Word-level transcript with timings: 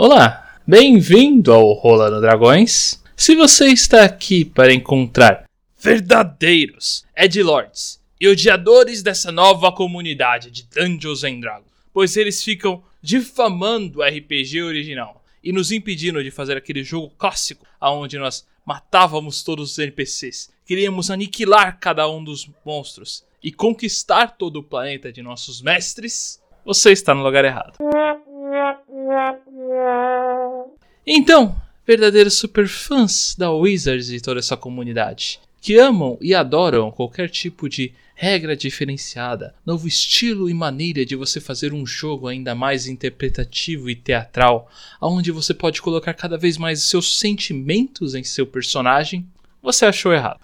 Olá, 0.00 0.60
bem-vindo 0.64 1.52
ao 1.52 1.72
Rolando 1.72 2.20
Dragões. 2.20 3.02
Se 3.16 3.34
você 3.34 3.66
está 3.66 4.04
aqui 4.04 4.44
para 4.44 4.72
encontrar 4.72 5.44
verdadeiros 5.76 7.04
Edlords 7.16 8.00
e 8.20 8.28
odiadores 8.28 9.02
dessa 9.02 9.32
nova 9.32 9.72
comunidade 9.72 10.52
de 10.52 10.68
Dungeons 10.68 11.24
and 11.24 11.40
Dragons, 11.40 11.66
pois 11.92 12.16
eles 12.16 12.44
ficam 12.44 12.80
difamando 13.02 13.98
o 13.98 14.02
RPG 14.04 14.62
original 14.62 15.20
e 15.42 15.52
nos 15.52 15.72
impedindo 15.72 16.22
de 16.22 16.30
fazer 16.30 16.56
aquele 16.56 16.84
jogo 16.84 17.12
clássico 17.18 17.66
aonde 17.80 18.20
nós 18.20 18.46
matávamos 18.64 19.42
todos 19.42 19.72
os 19.72 19.78
NPCs, 19.80 20.48
queríamos 20.64 21.10
aniquilar 21.10 21.76
cada 21.80 22.08
um 22.08 22.22
dos 22.22 22.48
monstros 22.64 23.24
e 23.42 23.50
conquistar 23.50 24.36
todo 24.38 24.60
o 24.60 24.62
planeta 24.62 25.10
de 25.10 25.22
nossos 25.22 25.60
mestres, 25.60 26.40
você 26.64 26.92
está 26.92 27.12
no 27.12 27.24
lugar 27.24 27.44
errado. 27.44 27.78
Então, 31.06 31.56
verdadeiros 31.86 32.34
superfãs 32.34 33.34
da 33.36 33.50
Wizards 33.50 34.10
e 34.10 34.20
toda 34.20 34.40
essa 34.40 34.56
comunidade, 34.56 35.40
que 35.60 35.78
amam 35.78 36.18
e 36.20 36.34
adoram 36.34 36.90
qualquer 36.90 37.28
tipo 37.28 37.68
de 37.68 37.92
regra 38.14 38.56
diferenciada, 38.56 39.54
novo 39.64 39.86
estilo 39.86 40.50
e 40.50 40.54
maneira 40.54 41.06
de 41.06 41.14
você 41.14 41.40
fazer 41.40 41.72
um 41.72 41.86
jogo 41.86 42.26
ainda 42.26 42.54
mais 42.54 42.86
interpretativo 42.86 43.88
e 43.88 43.94
teatral, 43.94 44.68
onde 45.00 45.30
você 45.30 45.54
pode 45.54 45.80
colocar 45.80 46.14
cada 46.14 46.36
vez 46.36 46.58
mais 46.58 46.82
seus 46.82 47.18
sentimentos 47.18 48.14
em 48.14 48.24
seu 48.24 48.46
personagem, 48.46 49.24
você 49.62 49.86
achou 49.86 50.12
errado. 50.12 50.40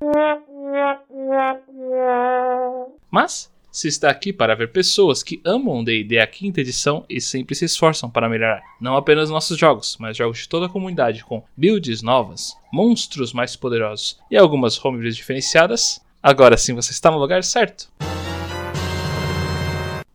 Mas 3.11 3.53
se 3.75 3.89
está 3.89 4.09
aqui 4.09 4.33
para 4.33 4.55
ver 4.55 4.71
pessoas 4.71 5.21
que 5.21 5.41
amam 5.45 5.83
D&D 5.83 6.21
a 6.21 6.29
quinta 6.29 6.61
edição 6.61 7.05
e 7.11 7.21
sempre 7.21 7.57
se 7.57 7.65
esforçam 7.65 8.09
para 8.09 8.29
melhorar, 8.29 8.63
não 8.81 8.97
apenas 8.97 9.29
nossos 9.29 9.59
jogos, 9.59 9.97
mas 9.99 10.17
jogos 10.17 10.39
de 10.39 10.49
toda 10.49 10.67
a 10.67 10.69
comunidade 10.69 11.25
com 11.25 11.43
builds 11.57 12.01
novas, 12.01 12.57
monstros 12.73 13.33
mais 13.33 13.57
poderosos 13.57 14.17
e 14.31 14.37
algumas 14.37 14.83
homebrews 14.83 15.17
diferenciadas, 15.17 16.01
agora 16.23 16.57
sim 16.57 16.73
você 16.73 16.93
está 16.93 17.11
no 17.11 17.19
lugar 17.19 17.43
certo. 17.43 17.91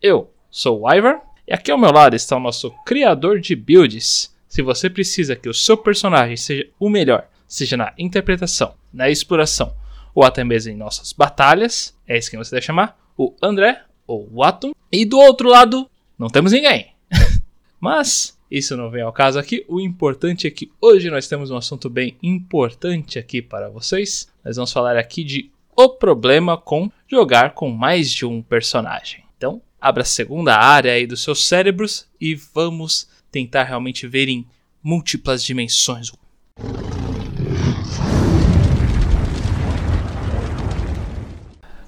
Eu 0.02 0.34
sou 0.50 0.84
o 0.84 0.94
Ivar 0.94 1.22
e 1.46 1.54
aqui 1.54 1.70
ao 1.70 1.78
meu 1.78 1.92
lado 1.92 2.16
está 2.16 2.38
o 2.38 2.40
nosso 2.40 2.72
criador 2.86 3.42
de 3.42 3.58
builds. 3.58 4.34
Se 4.48 4.62
você 4.62 4.90
precisa 4.90 5.36
que 5.36 5.50
o 5.50 5.54
seu 5.54 5.76
personagem 5.76 6.38
seja 6.38 6.70
o 6.80 6.90
melhor, 6.90 7.28
seja 7.46 7.76
na 7.76 7.94
interpretação, 7.98 8.76
na 8.94 9.10
exploração 9.10 9.76
ou 10.16 10.24
até 10.24 10.46
mesmo 10.46 10.72
em 10.72 10.78
nossas 10.78 11.12
batalhas, 11.12 11.94
é 12.08 12.18
isso 12.18 12.32
que 12.32 12.38
você 12.38 12.56
deve 12.56 12.66
chamar, 12.66 12.98
o 13.20 13.36
André, 13.44 13.82
ou 14.08 14.30
o 14.32 14.42
Atom. 14.42 14.74
E 14.90 15.04
do 15.04 15.20
outro 15.20 15.50
lado, 15.50 15.90
não 16.18 16.30
temos 16.30 16.54
ninguém. 16.54 16.94
Mas 17.82 18.40
isso 18.50 18.78
não 18.78 18.90
vem 18.90 19.02
ao 19.02 19.12
caso 19.12 19.38
aqui. 19.38 19.66
O 19.68 19.82
importante 19.82 20.48
é 20.48 20.52
que 20.52 20.72
hoje 20.80 21.10
nós 21.10 21.28
temos 21.28 21.52
um 21.52 21.58
assunto 21.58 21.90
bem 21.90 22.16
importante 22.24 23.20
aqui 23.20 23.42
para 23.42 23.70
vocês. 23.70 24.30
Nós 24.44 24.56
vamos 24.56 24.72
falar 24.72 24.96
aqui 24.96 25.26
de 25.26 25.52
o 25.76 25.90
problema 25.90 26.58
com 26.58 26.90
jogar 27.10 27.54
com 27.54 27.70
mais 27.70 28.10
de 28.10 28.26
um 28.26 28.42
personagem. 28.42 29.24
Então, 29.38 29.62
abra 29.82 30.04
a 30.04 30.06
segunda 30.06 30.56
área 30.56 30.94
aí 30.94 31.06
dos 31.06 31.22
seus 31.22 31.46
cérebros 31.46 32.08
e 32.22 32.36
vamos 32.36 33.10
tentar 33.30 33.64
realmente 33.64 34.08
ver 34.08 34.30
em 34.30 34.48
múltiplas 34.82 35.44
dimensões. 35.44 36.12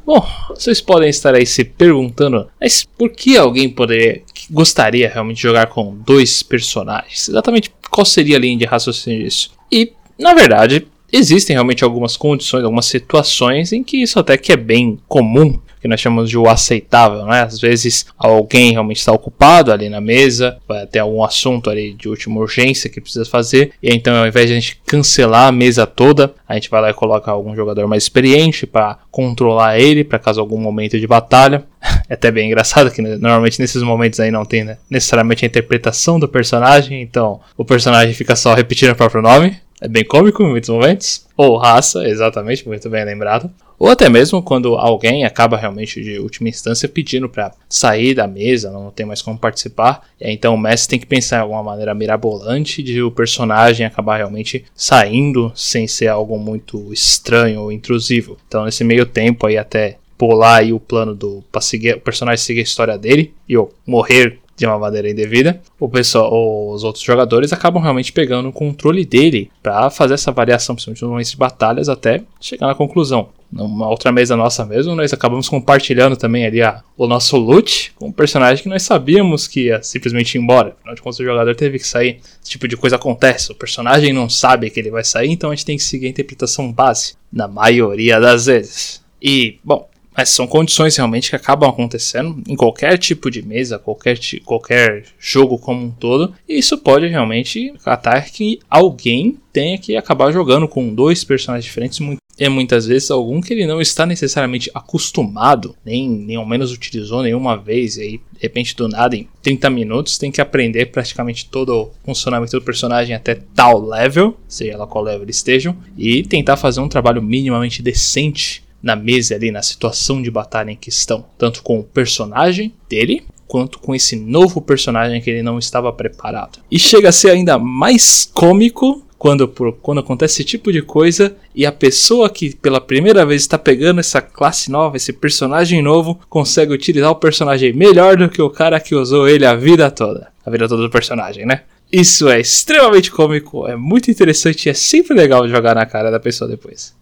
Bom, 0.06 0.26
vocês 0.50 0.82
podem 0.82 1.10
estar 1.10 1.36
aí 1.36 1.46
se 1.46 1.64
perguntando, 1.64 2.48
mas 2.60 2.84
por 2.84 3.12
que 3.12 3.38
alguém 3.38 3.70
poderia, 3.70 4.24
gostaria 4.50 5.10
realmente 5.10 5.38
de 5.38 5.44
jogar 5.44 5.68
com 5.68 5.96
dois 5.96 6.42
personagens? 6.42 7.30
Exatamente 7.30 7.72
qual 7.90 8.06
seria 8.06 8.38
a 8.38 8.40
linha 8.40 8.58
de 8.58 8.66
raciocínio 8.66 9.24
disso? 9.24 9.52
E, 9.72 9.94
na 10.18 10.34
verdade, 10.34 10.88
existem 11.12 11.56
realmente 11.56 11.84
algumas 11.84 12.16
condições, 12.16 12.64
algumas 12.64 12.86
situações 12.86 13.74
em 13.74 13.84
que 13.84 14.02
isso 14.02 14.18
até 14.18 14.38
que 14.38 14.52
é 14.52 14.58
bem 14.58 14.98
comum 15.08 15.60
que 15.82 15.88
nós 15.88 16.00
chamamos 16.00 16.30
de 16.30 16.38
o 16.38 16.48
aceitável, 16.48 17.26
né? 17.26 17.42
Às 17.42 17.60
vezes 17.60 18.06
alguém 18.18 18.72
realmente 18.72 18.98
está 18.98 19.12
ocupado 19.12 19.72
ali 19.72 19.90
na 19.90 20.00
mesa, 20.00 20.58
vai 20.68 20.86
ter 20.86 21.00
algum 21.00 21.24
assunto 21.24 21.70
ali 21.70 21.94
de 21.94 22.08
última 22.08 22.40
urgência 22.40 22.90
que 22.90 23.02
precisa 23.02 23.26
fazer, 23.26 23.72
e 23.82 23.90
então 23.94 24.16
ao 24.16 24.28
invés 24.28 24.48
de 24.48 24.54
a 24.54 24.60
gente 24.60 24.82
cancelar 24.86 25.48
a 25.48 25.52
mesa 25.52 25.88
toda, 25.88 26.34
a 26.48 26.54
gente 26.54 26.70
vai 26.70 26.82
lá 26.82 26.90
e 26.90 26.94
coloca 26.94 27.32
algum 27.32 27.56
jogador 27.56 27.88
mais 27.88 28.04
experiente 28.04 28.68
para 28.68 29.00
controlar 29.10 29.80
ele, 29.80 30.04
para 30.04 30.20
caso 30.20 30.40
algum 30.40 30.60
momento 30.60 31.00
de 31.00 31.08
batalha. 31.08 31.64
É 32.10 32.14
até 32.14 32.30
bem 32.30 32.48
engraçado 32.48 32.92
que 32.92 33.02
né, 33.02 33.16
normalmente 33.16 33.60
nesses 33.60 33.82
momentos 33.82 34.20
aí 34.20 34.30
não 34.30 34.44
tem 34.44 34.66
né, 34.66 34.78
necessariamente 34.90 35.46
a 35.46 35.48
interpretação 35.48 36.20
do 36.20 36.28
personagem, 36.28 37.02
então 37.02 37.40
o 37.58 37.64
personagem 37.64 38.14
fica 38.14 38.36
só 38.36 38.54
repetindo 38.54 38.92
o 38.92 38.96
próprio 38.96 39.22
nome. 39.22 39.58
É 39.80 39.88
bem 39.88 40.06
cômico 40.06 40.44
em 40.44 40.50
muitos 40.50 40.70
momentos. 40.70 41.26
Ou 41.36 41.58
raça, 41.58 42.08
exatamente, 42.08 42.68
muito 42.68 42.88
bem 42.88 43.04
lembrado. 43.04 43.50
Ou 43.82 43.90
até 43.90 44.08
mesmo 44.08 44.44
quando 44.44 44.76
alguém 44.76 45.26
acaba 45.26 45.58
realmente 45.58 46.04
de 46.04 46.20
última 46.20 46.48
instância 46.48 46.88
pedindo 46.88 47.28
para 47.28 47.52
sair 47.68 48.14
da 48.14 48.28
mesa, 48.28 48.70
não 48.70 48.92
tem 48.92 49.08
mais 49.08 49.24
como 49.24 49.40
participar. 49.40 50.08
E 50.20 50.28
aí, 50.28 50.34
então 50.34 50.54
o 50.54 50.58
mestre 50.58 50.92
tem 50.92 51.00
que 51.00 51.06
pensar 51.08 51.38
em 51.38 51.42
alguma 51.42 51.64
maneira 51.64 51.96
mirabolante 51.96 52.84
de 52.84 53.02
o 53.02 53.10
personagem 53.10 53.84
acabar 53.84 54.18
realmente 54.18 54.66
saindo 54.76 55.52
sem 55.56 55.88
ser 55.88 56.10
algo 56.10 56.38
muito 56.38 56.94
estranho 56.94 57.60
ou 57.60 57.72
intrusivo. 57.72 58.38
Então 58.48 58.66
nesse 58.66 58.84
meio 58.84 59.04
tempo 59.04 59.48
aí 59.48 59.58
até 59.58 59.98
pular 60.16 60.58
aí 60.58 60.72
o 60.72 60.80
plano 60.80 61.16
do 61.16 61.44
para 61.52 61.60
seguir 61.60 61.96
o 61.96 62.02
personagem 62.02 62.46
seguir 62.46 62.60
a 62.60 62.64
história 62.64 62.96
dele 63.00 63.34
e 63.50 63.54
eu 63.54 63.74
morrer 63.88 64.41
de 64.62 64.68
uma 64.68 64.78
maneira 64.78 65.10
indevida, 65.10 65.60
o 65.80 65.90
pessoal, 65.90 66.70
os 66.70 66.84
outros 66.84 67.04
jogadores 67.04 67.52
acabam 67.52 67.82
realmente 67.82 68.14
pegando 68.14 68.48
o 68.50 68.54
controle 68.54 69.04
dele 69.04 69.50
para 69.64 69.90
fazer 69.90 70.14
essa 70.14 70.32
variação, 70.32 70.76
principalmente 70.76 71.02
nos 71.02 71.10
momentos 71.10 71.32
de 71.32 71.38
batalhas, 71.38 71.90
até 71.90 72.22
chegar 72.40 72.68
na 72.68 72.76
conclusão. 72.76 73.30
Numa 73.52 73.90
outra 73.90 74.12
mesa 74.12 74.38
nossa 74.38 74.64
mesmo, 74.64 74.96
nós 74.96 75.12
acabamos 75.12 75.50
compartilhando 75.50 76.16
também 76.16 76.46
ali 76.46 76.62
a, 76.62 76.84
o 76.96 77.08
nosso 77.08 77.38
loot 77.38 77.92
com 77.96 78.10
um 78.10 78.12
personagem 78.12 78.62
que 78.62 78.70
nós 78.70 78.84
sabíamos 78.84 79.48
que 79.48 79.66
ia 79.66 79.82
simplesmente 79.82 80.36
ir 80.36 80.42
embora. 80.42 80.76
Afinal 80.78 80.94
de 80.94 81.02
contas, 81.02 81.20
o 81.20 81.26
jogador 81.26 81.56
teve 81.56 81.80
que 81.80 81.88
sair. 81.88 82.20
Esse 82.40 82.52
tipo 82.52 82.68
de 82.68 82.78
coisa 82.78 82.98
acontece. 82.98 83.52
O 83.52 83.56
personagem 83.56 84.14
não 84.14 84.30
sabe 84.30 84.70
que 84.70 84.80
ele 84.80 84.92
vai 84.92 85.04
sair, 85.04 85.32
então 85.32 85.50
a 85.50 85.56
gente 85.56 85.66
tem 85.66 85.76
que 85.76 85.84
seguir 85.84 86.06
a 86.06 86.10
interpretação 86.10 86.72
base, 86.72 87.16
na 87.34 87.48
maioria 87.48 88.20
das 88.20 88.46
vezes. 88.46 89.04
E, 89.20 89.58
bom, 89.64 89.90
mas 90.16 90.30
são 90.30 90.48
condições 90.48 90.96
realmente 90.96 91.30
que 91.30 91.36
acabam 91.36 91.70
acontecendo 91.70 92.42
em 92.48 92.56
qualquer 92.56 92.98
tipo 92.98 93.30
de 93.32 93.42
mesa, 93.42 93.80
qualquer, 93.80 94.20
qualquer 94.44 95.06
jogo 95.20 95.58
como 95.58 95.86
um 95.86 95.92
todo. 95.92 96.34
E 96.48 96.58
isso 96.58 96.78
pode 96.78 97.08
realmente 97.08 97.74
atar 97.86 98.26
que 98.26 98.60
alguém 98.70 99.38
tenha 99.54 99.78
que 99.78 99.96
acabar 99.96 100.32
jogando 100.32 100.68
com 100.68 100.94
dois 100.94 101.24
personagens 101.24 101.66
diferentes 101.66 102.00
e 102.38 102.50
muitas 102.50 102.88
vezes 102.88 103.12
algum 103.12 103.40
que 103.40 103.54
ele 103.54 103.68
não 103.68 103.80
está 103.80 104.04
necessariamente 104.06 104.72
acostumado, 104.74 105.76
nem, 105.86 106.10
nem 106.10 106.38
ao 106.38 106.46
menos 106.46 106.72
utilizou 106.72 107.22
nenhuma 107.22 107.56
vez, 107.56 107.98
e 107.98 108.02
aí 108.02 108.12
de 108.18 108.40
repente 108.40 108.76
do 108.76 108.88
nada 108.88 109.16
em 109.16 109.28
30 109.44 109.70
minutos 109.70 110.18
tem 110.18 110.32
que 110.32 110.42
aprender 110.42 110.88
praticamente 110.88 111.46
todo 111.46 111.70
o 111.70 111.92
funcionamento 112.04 112.58
do 112.58 112.64
personagem 112.64 113.16
até 113.16 113.36
tal 113.36 113.80
level, 113.80 114.36
seja 114.48 114.76
lá 114.76 114.88
qual 114.88 115.04
level 115.04 115.24
eles 115.24 115.36
estejam, 115.36 115.78
e 115.96 116.24
tentar 116.24 116.58
fazer 116.58 116.80
um 116.80 116.90
trabalho 116.90 117.22
minimamente 117.22 117.82
decente 117.84 118.64
na 118.82 118.96
mesa 118.96 119.36
ali, 119.36 119.52
na 119.52 119.62
situação 119.62 120.22
de 120.22 120.32
batalha 120.32 120.72
em 120.72 120.76
questão, 120.76 121.26
tanto 121.38 121.62
com 121.62 121.80
o 121.80 121.84
personagem 121.84 122.74
dele, 122.90 123.24
quanto 123.48 123.80
com 123.80 123.94
esse 123.94 124.16
novo 124.16 124.62
personagem 124.62 125.22
que 125.22 125.30
ele 125.30 125.44
não 125.44 125.60
estava 125.60 125.92
preparado. 125.92 126.60
E 126.72 126.80
chega 126.80 127.10
a 127.10 127.12
ser 127.12 127.32
ainda 127.32 127.60
mais 127.60 128.30
cômico 128.34 129.06
quando, 129.22 129.48
quando 129.82 130.00
acontece 130.00 130.36
esse 130.36 130.44
tipo 130.44 130.72
de 130.72 130.82
coisa 130.82 131.36
e 131.54 131.64
a 131.64 131.72
pessoa 131.72 132.28
que 132.28 132.56
pela 132.56 132.82
primeira 132.82 133.24
vez 133.24 133.42
está 133.42 133.56
pegando 133.56 134.00
essa 134.00 134.20
classe 134.20 134.72
nova, 134.72 134.98
esse 134.98 135.14
personagem 135.14 135.80
novo, 135.82 136.20
consegue 136.28 136.74
utilizar 136.74 137.12
o 137.12 137.16
personagem 137.16 137.72
melhor 137.72 138.18
do 138.18 138.30
que 138.30 138.42
o 138.42 138.50
cara 138.50 138.80
que 138.80 138.96
usou 138.96 139.28
ele 139.28 139.46
a 139.46 139.54
vida 139.54 139.92
toda. 139.92 140.30
A 140.44 140.50
vida 140.50 140.68
toda 140.68 140.82
do 140.82 140.90
personagem, 140.90 141.46
né? 141.46 141.64
Isso 141.92 142.30
é 142.30 142.40
extremamente 142.40 143.12
cômico, 143.12 143.68
é 143.68 143.76
muito 143.76 144.10
interessante 144.10 144.66
e 144.66 144.70
é 144.70 144.74
sempre 144.74 145.14
legal 145.14 145.48
jogar 145.48 145.76
na 145.76 145.86
cara 145.86 146.10
da 146.10 146.20
pessoa 146.20 146.50
depois. 146.50 146.96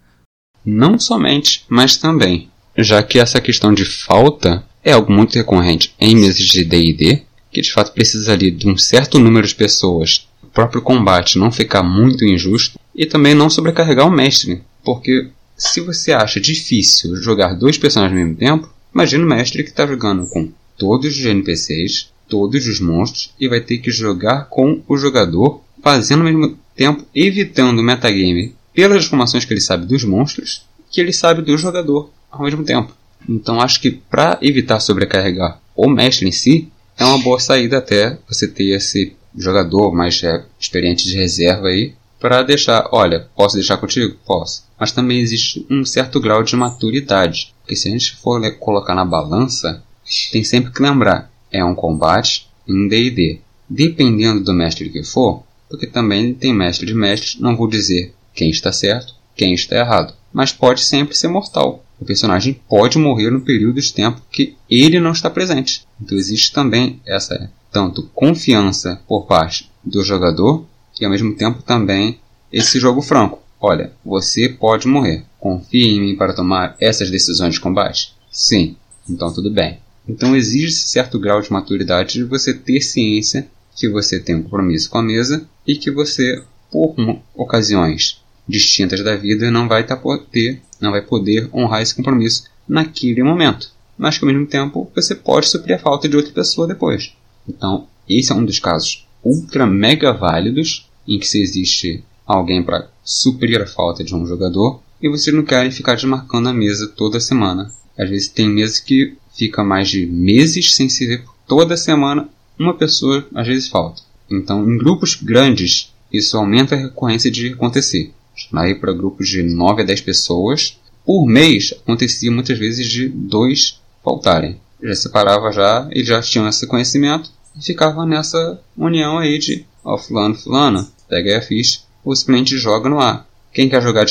Não 0.64 0.98
somente, 0.98 1.64
mas 1.68 1.96
também, 1.96 2.48
já 2.76 3.02
que 3.02 3.18
essa 3.18 3.40
questão 3.40 3.72
de 3.72 3.84
falta 3.84 4.64
é 4.84 4.92
algo 4.92 5.12
muito 5.12 5.34
recorrente 5.34 5.94
em 5.98 6.14
mesas 6.14 6.46
de 6.46 6.64
D&D, 6.64 7.22
que 7.50 7.60
de 7.60 7.72
fato 7.72 7.92
precisa 7.92 8.32
ali 8.32 8.50
de 8.50 8.68
um 8.68 8.76
certo 8.76 9.18
número 9.18 9.46
de 9.46 9.54
pessoas, 9.54 10.28
o 10.42 10.46
próprio 10.46 10.82
combate 10.82 11.38
não 11.38 11.50
ficar 11.50 11.82
muito 11.82 12.24
injusto 12.24 12.78
e 12.94 13.06
também 13.06 13.34
não 13.34 13.50
sobrecarregar 13.50 14.06
o 14.06 14.10
mestre, 14.10 14.62
porque 14.84 15.28
se 15.56 15.80
você 15.80 16.12
acha 16.12 16.40
difícil 16.40 17.16
jogar 17.16 17.54
dois 17.54 17.76
personagens 17.76 18.18
ao 18.18 18.26
mesmo 18.26 18.38
tempo, 18.38 18.72
imagine 18.94 19.24
o 19.24 19.28
mestre 19.28 19.62
que 19.62 19.70
está 19.70 19.86
jogando 19.86 20.26
com 20.28 20.50
todos 20.78 21.18
os 21.18 21.24
NPCs, 21.24 22.10
todos 22.28 22.66
os 22.66 22.80
monstros 22.80 23.34
e 23.38 23.48
vai 23.48 23.60
ter 23.60 23.78
que 23.78 23.90
jogar 23.90 24.46
com 24.48 24.82
o 24.88 24.96
jogador, 24.96 25.62
fazendo 25.82 26.20
ao 26.20 26.32
mesmo 26.32 26.58
tempo 26.74 27.04
evitando 27.14 27.80
o 27.80 27.82
metagame 27.82 28.54
pelas 28.74 29.04
informações 29.04 29.44
que 29.44 29.52
ele 29.52 29.60
sabe 29.60 29.86
dos 29.86 30.04
monstros, 30.04 30.66
que 30.90 31.00
ele 31.00 31.12
sabe 31.12 31.42
do 31.42 31.56
jogador 31.56 32.10
ao 32.30 32.42
mesmo 32.42 32.64
tempo. 32.64 32.94
Então 33.28 33.60
acho 33.60 33.80
que 33.80 33.90
para 33.90 34.38
evitar 34.40 34.80
sobrecarregar 34.80 35.60
o 35.76 35.88
mestre 35.88 36.26
em 36.26 36.32
si, 36.32 36.70
é 36.98 37.04
uma 37.04 37.18
boa 37.18 37.38
saída 37.38 37.78
até 37.78 38.18
você 38.28 38.46
ter 38.46 38.74
esse 38.74 39.16
jogador 39.36 39.92
mais 39.92 40.22
é, 40.22 40.44
experiente 40.58 41.06
de 41.06 41.16
reserva 41.16 41.68
aí 41.68 41.94
para 42.18 42.42
deixar, 42.42 42.88
olha, 42.92 43.28
posso 43.34 43.54
deixar 43.54 43.78
contigo? 43.78 44.14
Posso. 44.26 44.64
Mas 44.78 44.92
também 44.92 45.20
existe 45.20 45.66
um 45.70 45.84
certo 45.84 46.20
grau 46.20 46.42
de 46.42 46.54
maturidade, 46.54 47.54
porque 47.62 47.74
se 47.74 47.88
a 47.88 47.92
gente 47.92 48.16
for 48.16 48.40
colocar 48.58 48.94
na 48.94 49.04
balança, 49.04 49.82
tem 50.30 50.44
sempre 50.44 50.72
que 50.72 50.82
lembrar, 50.82 51.30
é 51.50 51.64
um 51.64 51.74
combate 51.74 52.48
em 52.68 52.88
D&D. 52.88 53.40
Dependendo 53.68 54.44
do 54.44 54.52
mestre 54.52 54.90
que 54.90 55.02
for, 55.02 55.44
porque 55.68 55.86
também 55.86 56.34
tem 56.34 56.52
mestre 56.52 56.84
de 56.84 56.94
mestres, 56.94 57.40
não 57.40 57.56
vou 57.56 57.68
dizer 57.68 58.12
quem 58.34 58.50
está 58.50 58.72
certo, 58.72 59.14
quem 59.34 59.54
está 59.54 59.76
errado, 59.76 60.14
mas 60.32 60.52
pode 60.52 60.82
sempre 60.82 61.16
ser 61.16 61.28
mortal. 61.28 61.84
O 62.00 62.04
personagem 62.04 62.60
pode 62.68 62.98
morrer 62.98 63.30
no 63.30 63.42
período 63.42 63.80
de 63.80 63.92
tempo 63.92 64.22
que 64.30 64.56
ele 64.70 64.98
não 64.98 65.12
está 65.12 65.28
presente. 65.28 65.86
Então 66.00 66.16
existe 66.16 66.52
também 66.52 67.00
essa 67.06 67.50
tanto 67.70 68.08
confiança 68.14 69.00
por 69.06 69.26
parte 69.26 69.70
do 69.84 70.02
jogador 70.02 70.66
e 71.00 71.04
ao 71.04 71.10
mesmo 71.10 71.34
tempo 71.34 71.62
também 71.62 72.18
esse 72.52 72.80
jogo 72.80 73.02
franco. 73.02 73.40
Olha, 73.60 73.92
você 74.04 74.48
pode 74.48 74.88
morrer. 74.88 75.24
Confia 75.38 75.86
em 75.86 76.00
mim 76.00 76.16
para 76.16 76.34
tomar 76.34 76.76
essas 76.80 77.10
decisões 77.10 77.54
de 77.54 77.60
combate? 77.60 78.14
Sim, 78.30 78.76
então 79.08 79.32
tudo 79.32 79.50
bem. 79.50 79.78
Então 80.08 80.34
exige 80.34 80.72
certo 80.72 81.18
grau 81.18 81.40
de 81.40 81.52
maturidade 81.52 82.14
de 82.14 82.24
você 82.24 82.54
ter 82.54 82.80
ciência 82.80 83.46
que 83.76 83.88
você 83.88 84.18
tem 84.18 84.34
um 84.34 84.42
compromisso 84.42 84.90
com 84.90 84.98
a 84.98 85.02
mesa 85.02 85.46
e 85.66 85.76
que 85.76 85.90
você, 85.90 86.42
por 86.70 86.94
ocasiões 87.34 88.20
distintas 88.48 89.02
da 89.02 89.16
vida, 89.16 89.50
não 89.50 89.68
vai 89.68 89.86
tá 89.86 89.96
poder, 89.96 90.60
não 90.80 90.90
vai 90.90 91.02
poder 91.02 91.48
honrar 91.54 91.82
esse 91.82 91.94
compromisso 91.94 92.44
naquele 92.68 93.22
momento. 93.22 93.70
Mas 93.96 94.18
que 94.18 94.24
ao 94.24 94.32
mesmo 94.32 94.46
tempo 94.46 94.90
você 94.94 95.14
pode 95.14 95.48
suprir 95.48 95.76
a 95.76 95.78
falta 95.78 96.08
de 96.08 96.16
outra 96.16 96.32
pessoa 96.32 96.66
depois. 96.66 97.12
Então, 97.48 97.86
esse 98.08 98.32
é 98.32 98.34
um 98.34 98.44
dos 98.44 98.58
casos 98.58 99.06
ultra 99.22 99.66
mega 99.66 100.12
válidos 100.12 100.88
em 101.06 101.18
que 101.18 101.26
se 101.26 101.40
existe 101.40 102.02
alguém 102.26 102.62
para 102.62 102.88
suprir 103.04 103.60
a 103.60 103.66
falta 103.66 104.02
de 104.02 104.14
um 104.14 104.26
jogador 104.26 104.80
e 105.02 105.08
vocês 105.08 105.34
não 105.34 105.42
querem 105.42 105.70
ficar 105.70 105.94
desmarcando 105.94 106.48
a 106.48 106.52
mesa 106.52 106.88
toda 106.88 107.20
semana. 107.20 107.72
Às 107.98 108.08
vezes 108.08 108.28
tem 108.28 108.48
mesas 108.48 108.80
que 108.80 109.16
fica 109.34 109.64
mais 109.64 109.88
de 109.88 110.06
meses 110.06 110.74
sem 110.74 110.88
se 110.88 111.06
ver 111.06 111.24
toda 111.46 111.76
semana, 111.76 112.28
uma 112.58 112.74
pessoa 112.74 113.26
às 113.34 113.46
vezes 113.46 113.68
falta. 113.68 114.02
Então, 114.30 114.68
em 114.70 114.78
grupos 114.78 115.14
grandes, 115.14 115.89
isso 116.12 116.36
aumenta 116.36 116.74
a 116.74 116.78
recorrência 116.78 117.30
de 117.30 117.52
acontecer. 117.52 118.12
Aí 118.54 118.74
para 118.74 118.92
grupos 118.92 119.28
de 119.28 119.42
9 119.42 119.82
a 119.82 119.84
10 119.84 120.00
pessoas, 120.00 120.78
por 121.04 121.26
mês 121.26 121.72
acontecia 121.72 122.30
muitas 122.30 122.58
vezes 122.58 122.86
de 122.88 123.08
dois 123.08 123.80
faltarem. 124.02 124.60
Já 124.82 124.94
separava 124.94 125.52
já, 125.52 125.88
eles 125.90 126.08
já 126.08 126.20
tinham 126.22 126.48
esse 126.48 126.66
conhecimento 126.66 127.30
e 127.56 127.62
ficava 127.62 128.06
nessa 128.06 128.60
união 128.76 129.18
aí 129.18 129.38
de, 129.38 129.66
ó, 129.84 129.98
fulano, 129.98 130.34
fulano, 130.34 130.88
pega 131.08 131.30
aí 131.30 131.36
a 131.36 131.42
ficha, 131.42 131.80
ou 132.04 132.14
simplesmente 132.16 132.56
joga 132.56 132.88
no 132.88 133.00
ar. 133.00 133.28
Quem 133.52 133.68
quer 133.68 133.82
jogar 133.82 134.06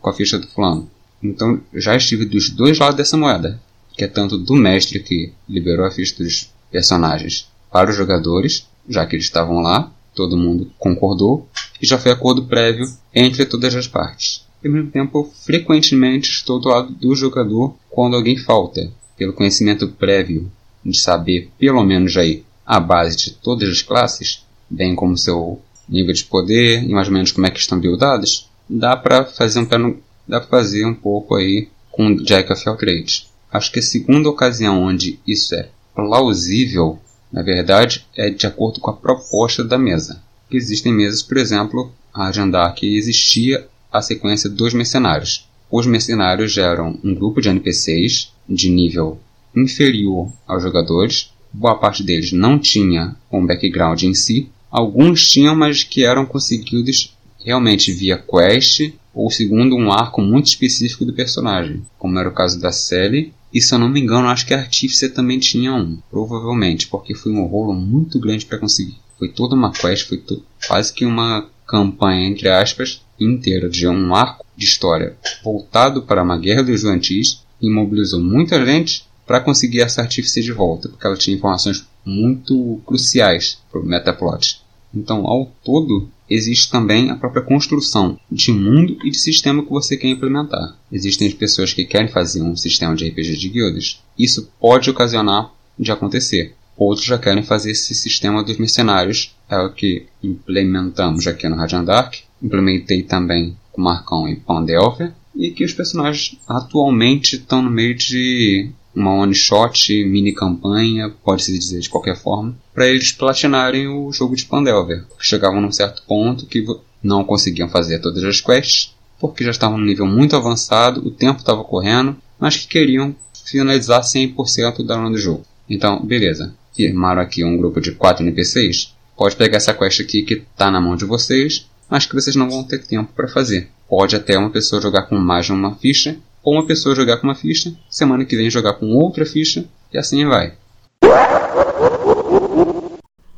com 0.00 0.10
a 0.10 0.14
ficha 0.14 0.38
do 0.38 0.46
fulano? 0.46 0.90
Então 1.22 1.60
já 1.74 1.96
estive 1.96 2.24
dos 2.24 2.48
dois 2.48 2.78
lados 2.78 2.96
dessa 2.96 3.16
moeda, 3.16 3.60
que 3.96 4.04
é 4.04 4.08
tanto 4.08 4.38
do 4.38 4.54
mestre 4.54 5.00
que 5.00 5.32
liberou 5.48 5.84
a 5.84 5.90
ficha 5.90 6.22
dos 6.22 6.50
personagens 6.70 7.48
para 7.70 7.90
os 7.90 7.96
jogadores, 7.96 8.66
já 8.88 9.04
que 9.04 9.16
eles 9.16 9.26
estavam 9.26 9.60
lá, 9.60 9.92
todo 10.18 10.36
mundo 10.36 10.68
concordou, 10.76 11.48
e 11.80 11.86
já 11.86 11.96
foi 11.96 12.10
acordo 12.10 12.46
prévio 12.46 12.84
entre 13.14 13.46
todas 13.46 13.72
as 13.76 13.86
partes. 13.86 14.44
E 14.62 14.66
ao 14.66 14.74
mesmo 14.74 14.90
tempo, 14.90 15.32
frequentemente 15.44 16.32
estou 16.32 16.58
do 16.58 16.68
lado 16.68 16.92
do 16.92 17.14
jogador 17.14 17.76
quando 17.88 18.16
alguém 18.16 18.36
falta, 18.36 18.90
pelo 19.16 19.32
conhecimento 19.32 19.86
prévio 19.86 20.50
de 20.84 20.98
saber 20.98 21.52
pelo 21.56 21.84
menos 21.84 22.16
aí 22.16 22.44
a 22.66 22.80
base 22.80 23.16
de 23.16 23.30
todas 23.30 23.68
as 23.68 23.80
classes, 23.80 24.44
bem 24.68 24.96
como 24.96 25.16
seu 25.16 25.62
nível 25.88 26.12
de 26.12 26.24
poder 26.24 26.82
e 26.82 26.88
mais 26.88 27.06
ou 27.06 27.14
menos 27.14 27.30
como 27.30 27.46
é 27.46 27.50
que 27.50 27.60
estão 27.60 27.78
buildadas, 27.78 28.48
dá 28.68 28.96
para 28.96 29.24
fazer 29.24 29.60
um 29.60 29.96
dá 30.26 30.40
para 30.40 30.50
fazer 30.50 30.84
um 30.84 30.94
pouco 30.94 31.36
aí 31.36 31.68
com 31.92 32.16
Jack 32.16 32.52
of 32.52 32.68
All 32.68 32.76
Trades. 32.76 33.28
Acho 33.52 33.70
que 33.70 33.78
a 33.78 33.82
segunda 33.82 34.28
ocasião 34.28 34.82
onde 34.82 35.20
isso 35.26 35.54
é 35.54 35.70
plausível, 35.94 36.98
na 37.32 37.42
verdade, 37.42 38.06
é 38.16 38.30
de 38.30 38.46
acordo 38.46 38.80
com 38.80 38.90
a 38.90 38.96
proposta 38.96 39.62
da 39.62 39.78
mesa. 39.78 40.22
Existem 40.50 40.92
mesas, 40.92 41.22
por 41.22 41.36
exemplo, 41.36 41.92
a 42.14 42.32
Jandar 42.32 42.74
que 42.74 42.96
existia 42.96 43.66
a 43.92 44.00
sequência 44.00 44.48
dos 44.48 44.72
mercenários. 44.72 45.48
Os 45.70 45.86
mercenários 45.86 46.56
eram 46.56 46.98
um 47.04 47.14
grupo 47.14 47.40
de 47.40 47.48
NPCs 47.48 48.32
de 48.48 48.70
nível 48.70 49.18
inferior 49.54 50.32
aos 50.46 50.62
jogadores. 50.62 51.30
Boa 51.52 51.76
parte 51.76 52.02
deles 52.02 52.32
não 52.32 52.58
tinha 52.58 53.14
um 53.30 53.44
background 53.44 54.02
em 54.02 54.14
si. 54.14 54.48
Alguns 54.70 55.28
tinham, 55.28 55.54
mas 55.54 55.84
que 55.84 56.04
eram 56.04 56.24
conseguidos 56.24 57.16
realmente 57.44 57.92
via 57.92 58.18
quest 58.18 58.92
ou 59.14 59.30
segundo 59.30 59.76
um 59.76 59.90
arco 59.90 60.20
muito 60.20 60.46
específico 60.46 61.04
do 61.04 61.12
personagem, 61.12 61.82
como 61.98 62.18
era 62.18 62.28
o 62.28 62.32
caso 62.32 62.60
da 62.60 62.72
Sally. 62.72 63.32
E 63.58 63.60
se 63.60 63.74
eu 63.74 63.78
não 63.80 63.88
me 63.88 63.98
engano, 63.98 64.28
acho 64.28 64.46
que 64.46 64.54
a 64.54 64.60
Artífice 64.60 65.08
também 65.08 65.36
tinha 65.36 65.74
um, 65.74 65.98
provavelmente, 66.08 66.86
porque 66.86 67.12
foi 67.12 67.32
um 67.32 67.44
rolo 67.44 67.74
muito 67.74 68.20
grande 68.20 68.46
para 68.46 68.56
conseguir. 68.56 68.96
Foi 69.18 69.28
toda 69.28 69.56
uma 69.56 69.72
quest, 69.72 70.06
foi 70.06 70.22
quase 70.68 70.92
que 70.92 71.04
uma 71.04 71.44
campanha, 71.66 72.28
entre 72.28 72.48
aspas, 72.48 73.02
inteira 73.18 73.68
de 73.68 73.88
um 73.88 74.14
arco 74.14 74.46
de 74.56 74.64
história 74.64 75.16
voltado 75.42 76.02
para 76.02 76.22
uma 76.22 76.38
guerra 76.38 76.62
dos 76.62 76.82
Juantis 76.82 77.42
e 77.60 77.68
mobilizou 77.68 78.20
muita 78.20 78.64
gente 78.64 79.04
para 79.26 79.40
conseguir 79.40 79.80
essa 79.80 80.02
artífice 80.02 80.40
de 80.40 80.52
volta, 80.52 80.88
porque 80.88 81.04
ela 81.04 81.16
tinha 81.16 81.36
informações 81.36 81.84
muito 82.04 82.80
cruciais 82.86 83.58
para 83.72 83.80
o 83.80 83.84
metaplot. 83.84 84.62
Então, 84.94 85.26
ao 85.26 85.46
todo, 85.64 86.08
existe 86.28 86.70
também 86.70 87.10
a 87.10 87.16
própria 87.16 87.42
construção 87.42 88.18
de 88.30 88.52
mundo 88.52 88.96
e 89.04 89.10
de 89.10 89.18
sistema 89.18 89.62
que 89.62 89.70
você 89.70 89.96
quer 89.96 90.08
implementar. 90.08 90.76
Existem 90.92 91.30
pessoas 91.30 91.72
que 91.72 91.84
querem 91.84 92.08
fazer 92.08 92.42
um 92.42 92.56
sistema 92.56 92.94
de 92.94 93.08
RPG 93.08 93.36
de 93.36 93.48
guildas. 93.48 94.02
Isso 94.18 94.50
pode 94.60 94.90
ocasionar 94.90 95.52
de 95.78 95.92
acontecer. 95.92 96.54
Outros 96.76 97.06
já 97.06 97.18
querem 97.18 97.42
fazer 97.42 97.72
esse 97.72 97.94
sistema 97.94 98.42
dos 98.42 98.56
mercenários, 98.56 99.34
é 99.50 99.58
o 99.58 99.72
que 99.72 100.06
implementamos 100.22 101.26
aqui 101.26 101.48
no 101.48 101.56
Radiant 101.56 101.84
Dark. 101.84 102.14
Implementei 102.40 103.02
também 103.02 103.56
com 103.72 103.82
Marcão 103.82 104.28
e 104.28 104.36
Pandelver, 104.36 105.12
e 105.34 105.50
que 105.50 105.64
os 105.64 105.72
personagens 105.72 106.38
atualmente 106.46 107.36
estão 107.36 107.62
no 107.62 107.70
meio 107.70 107.94
de 107.94 108.70
uma 108.98 109.14
one 109.14 109.34
shot, 109.34 110.04
mini 110.04 110.32
campanha, 110.32 111.12
pode-se 111.24 111.56
dizer 111.56 111.80
de 111.80 111.88
qualquer 111.88 112.16
forma, 112.16 112.56
para 112.74 112.88
eles 112.88 113.12
platinarem 113.12 113.88
o 113.88 114.12
jogo 114.12 114.36
de 114.36 114.44
Pandelver, 114.44 115.04
porque 115.08 115.24
chegavam 115.24 115.60
num 115.60 115.72
certo 115.72 116.02
ponto 116.06 116.46
que 116.46 116.64
não 117.02 117.24
conseguiam 117.24 117.68
fazer 117.68 118.00
todas 118.00 118.22
as 118.24 118.40
quests, 118.40 118.94
porque 119.20 119.44
já 119.44 119.50
estavam 119.50 119.78
no 119.78 119.86
nível 119.86 120.06
muito 120.06 120.36
avançado, 120.36 121.06
o 121.06 121.10
tempo 121.10 121.40
estava 121.40 121.64
correndo, 121.64 122.16
mas 122.38 122.56
que 122.56 122.68
queriam 122.68 123.14
finalizar 123.44 124.02
100% 124.02 124.84
da 124.84 124.96
run 124.96 125.12
do 125.12 125.18
jogo. 125.18 125.44
Então, 125.68 126.04
beleza 126.04 126.54
firmaram 126.78 127.20
aqui 127.20 127.44
um 127.44 127.56
grupo 127.56 127.80
de 127.80 127.90
4 127.90 128.22
NPCs, 128.22 128.94
pode 129.16 129.34
pegar 129.34 129.56
essa 129.56 129.74
quest 129.74 130.00
aqui 130.00 130.22
que 130.22 130.34
está 130.34 130.70
na 130.70 130.80
mão 130.80 130.94
de 130.94 131.04
vocês, 131.04 131.68
mas 131.90 132.06
que 132.06 132.14
vocês 132.14 132.36
não 132.36 132.48
vão 132.48 132.62
ter 132.62 132.78
tempo 132.86 133.12
para 133.16 133.26
fazer. 133.26 133.68
Pode 133.88 134.14
até 134.14 134.38
uma 134.38 134.50
pessoa 134.50 134.80
jogar 134.80 135.02
com 135.02 135.16
mais 135.16 135.46
de 135.46 135.52
uma 135.52 135.74
ficha, 135.74 136.16
ou 136.42 136.54
uma 136.54 136.66
pessoa 136.66 136.94
jogar 136.94 137.18
com 137.18 137.26
uma 137.26 137.34
ficha, 137.34 137.74
semana 137.88 138.24
que 138.24 138.36
vem 138.36 138.50
jogar 138.50 138.74
com 138.74 138.86
outra 138.86 139.24
ficha, 139.26 139.64
e 139.92 139.98
assim 139.98 140.26
vai. 140.26 140.54